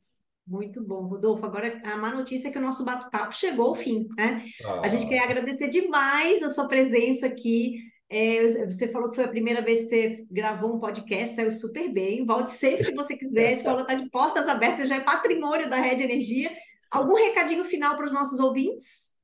Muito 0.45 0.83
bom, 0.83 1.05
Rodolfo. 1.05 1.45
Agora, 1.45 1.79
a 1.83 1.95
má 1.95 2.11
notícia 2.11 2.47
é 2.47 2.51
que 2.51 2.57
o 2.57 2.61
nosso 2.61 2.83
bate-papo 2.83 3.35
chegou 3.35 3.67
ao 3.67 3.75
fim, 3.75 4.07
né? 4.17 4.43
Ah. 4.65 4.81
A 4.83 4.87
gente 4.87 5.07
quer 5.07 5.19
agradecer 5.19 5.69
demais 5.69 6.41
a 6.41 6.49
sua 6.49 6.67
presença 6.67 7.27
aqui. 7.27 7.75
É, 8.09 8.65
você 8.65 8.87
falou 8.87 9.09
que 9.09 9.15
foi 9.15 9.25
a 9.25 9.29
primeira 9.29 9.61
vez 9.61 9.83
que 9.83 9.89
você 9.89 10.27
gravou 10.31 10.75
um 10.75 10.79
podcast, 10.79 11.35
saiu 11.35 11.51
super 11.51 11.87
bem. 11.93 12.25
Volte 12.25 12.49
sempre 12.49 12.87
que 12.87 12.95
você 12.95 13.15
quiser, 13.15 13.49
a 13.49 13.51
escola 13.51 13.81
está 13.81 13.93
de 13.93 14.09
portas 14.09 14.47
abertas, 14.47 14.79
você 14.79 14.85
já 14.85 14.95
é 14.95 15.01
patrimônio 15.01 15.69
da 15.69 15.79
Rede 15.79 16.01
Energia. 16.01 16.51
Algum 16.89 17.13
recadinho 17.13 17.63
final 17.63 17.95
para 17.95 18.05
os 18.05 18.11
nossos 18.11 18.39
ouvintes? 18.39 19.18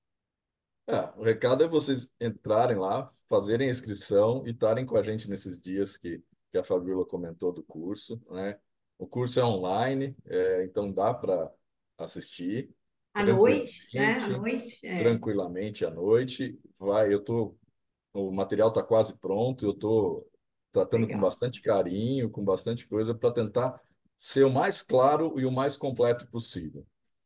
É, 0.88 1.00
o 1.18 1.24
recado 1.24 1.64
é 1.64 1.68
vocês 1.68 2.14
entrarem 2.22 2.78
lá, 2.78 3.10
fazerem 3.28 3.68
a 3.68 3.72
inscrição 3.72 4.46
e 4.46 4.52
estarem 4.52 4.86
com 4.86 4.98
a 4.98 5.02
gente 5.02 5.30
nesses 5.30 5.60
dias 5.60 5.98
que, 5.98 6.22
que 6.52 6.58
a 6.58 6.64
Fabiola 6.64 7.06
comentou 7.06 7.52
do 7.52 7.64
curso, 7.64 8.22
né? 8.30 8.58
O 8.98 9.08
curso 9.08 9.40
é 9.40 9.44
online, 9.44 10.16
é, 10.26 10.64
então 10.64 10.92
dá 10.92 11.14
para 11.14 11.52
assistir. 11.98 12.70
À 13.14 13.24
noite, 13.24 13.88
né? 13.94 14.18
À 14.22 14.28
noite. 14.28 14.80
É. 14.86 15.00
Tranquilamente 15.00 15.86
à 15.86 15.90
noite. 15.90 16.60
Vai, 16.78 17.14
eu 17.14 17.24
tô. 17.24 17.58
O 18.14 18.32
material 18.32 18.70
está 18.70 18.82
quase 18.82 19.18
pronto, 19.18 19.66
eu 19.66 19.72
estou 19.72 20.30
tratando 20.72 21.02
Legal. 21.02 21.18
com 21.18 21.26
bastante 21.26 21.62
carinho, 21.62 22.30
com 22.30 22.44
bastante 22.44 22.88
coisa, 22.88 23.14
para 23.14 23.34
tentar 23.34 23.82
ser 24.16 24.46
o 24.46 24.52
mais 24.52 24.82
claro 24.82 25.38
e 25.38 25.46
o 25.46 25.52
mais 25.52 25.76
completo 25.76 26.28
possível. 26.28 26.86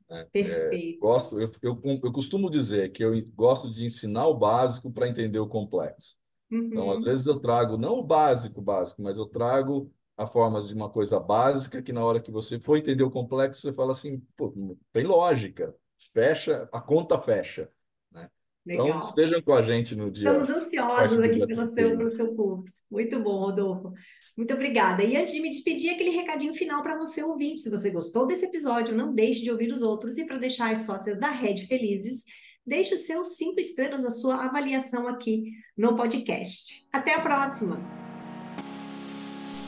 Né? 0.10 0.28
Perfeito. 0.32 0.96
É, 0.96 1.00
gosto, 1.00 1.40
eu, 1.40 1.52
eu, 1.62 1.82
eu 2.04 2.12
costumo 2.12 2.50
dizer 2.50 2.92
que 2.92 3.04
eu 3.04 3.12
gosto 3.36 3.72
de 3.72 3.86
ensinar 3.86 4.28
o 4.28 4.34
básico 4.36 4.92
para 4.92 5.08
entender 5.08 5.40
o 5.40 5.48
complexo. 5.48 6.18
Então, 6.52 6.88
Uhum. 6.88 6.98
às 6.98 7.06
vezes 7.06 7.26
eu 7.26 7.40
trago 7.40 7.78
não 7.78 8.00
o 8.00 8.04
básico, 8.04 8.62
básico, 8.62 9.02
mas 9.02 9.18
eu 9.18 9.26
trago 9.26 9.92
a 10.18 10.28
forma 10.28 10.62
de 10.62 10.74
uma 10.74 10.90
coisa 10.90 11.20
básica 11.20 11.82
que 11.82 11.94
na 11.94 12.04
hora 12.04 12.20
que 12.20 12.32
você 12.32 12.60
for 12.60 12.78
entender 12.78 13.04
o 13.04 13.12
complexo, 13.12 13.62
você 13.62 13.72
fala 13.74 13.92
assim, 13.92 14.20
pô, 14.36 14.54
tem 14.92 15.06
lógica, 15.06 15.74
fecha, 16.14 16.68
a 16.72 16.82
conta 16.82 17.20
fecha, 17.20 17.70
né? 18.12 18.30
Então, 18.66 19.00
estejam 19.00 19.42
com 19.42 19.54
a 19.54 19.62
gente 19.62 19.96
no 19.96 20.12
dia. 20.12 20.30
Estamos 20.30 20.50
ansiosos 20.50 21.20
aqui 21.20 21.48
pelo 21.48 21.66
seu, 21.66 21.84
31. 21.86 21.98
pelo 21.98 22.10
seu 22.10 22.36
curso. 22.36 22.82
Muito 22.92 23.20
bom, 23.20 23.40
Rodolfo. 23.40 23.94
Muito 24.40 24.54
obrigada. 24.54 25.04
E 25.04 25.18
antes 25.18 25.34
de 25.34 25.42
me 25.42 25.50
despedir, 25.50 25.90
aquele 25.90 26.12
recadinho 26.12 26.54
final 26.54 26.82
para 26.82 26.98
você 26.98 27.22
ouvinte. 27.22 27.60
Se 27.60 27.70
você 27.70 27.90
gostou 27.90 28.26
desse 28.26 28.46
episódio, 28.46 28.96
não 28.96 29.14
deixe 29.14 29.42
de 29.42 29.52
ouvir 29.52 29.70
os 29.70 29.82
outros. 29.82 30.18
E 30.18 30.24
para 30.24 30.38
deixar 30.38 30.72
as 30.72 30.86
sócias 30.86 31.20
da 31.20 31.30
Rede 31.30 31.68
felizes, 31.68 32.24
deixe 32.66 32.94
os 32.94 33.02
seus 33.02 33.36
cinco 33.36 33.60
estrelas 33.60 34.02
da 34.02 34.10
sua 34.10 34.46
avaliação 34.46 35.10
aqui 35.10 35.52
no 35.78 35.94
podcast. 35.94 36.88
Até 36.90 37.16
a 37.16 37.20
próxima! 37.20 37.82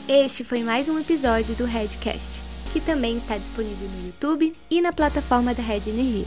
Este 0.08 0.42
foi 0.42 0.62
mais 0.62 0.88
um 0.88 0.98
episódio 0.98 1.54
do 1.54 1.66
Redcast, 1.66 2.40
que 2.72 2.80
também 2.80 3.18
está 3.18 3.36
disponível 3.36 3.86
no 3.86 4.06
YouTube 4.06 4.54
e 4.70 4.80
na 4.80 4.90
plataforma 4.90 5.52
da 5.52 5.62
Red 5.62 5.82
Energia. 5.86 6.24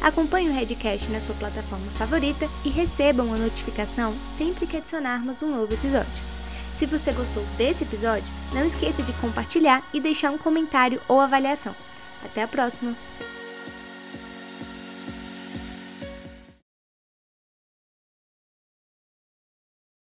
Acompanhe 0.00 0.48
o 0.48 0.52
Redcast 0.54 1.12
na 1.12 1.20
sua 1.20 1.34
plataforma 1.34 1.90
favorita 1.98 2.46
e 2.64 2.70
receba 2.70 3.22
uma 3.22 3.36
notificação 3.36 4.14
sempre 4.24 4.66
que 4.66 4.78
adicionarmos 4.78 5.42
um 5.42 5.50
novo 5.50 5.74
episódio. 5.74 6.31
Se 6.74 6.86
você 6.86 7.12
gostou 7.12 7.44
desse 7.56 7.84
episódio, 7.84 8.24
não 8.52 8.64
esqueça 8.64 9.02
de 9.02 9.12
compartilhar 9.14 9.82
e 9.92 10.00
deixar 10.00 10.30
um 10.30 10.38
comentário 10.38 11.00
ou 11.06 11.20
avaliação. 11.20 11.74
Até 12.24 12.42
a 12.42 12.48
próxima! 12.48 12.96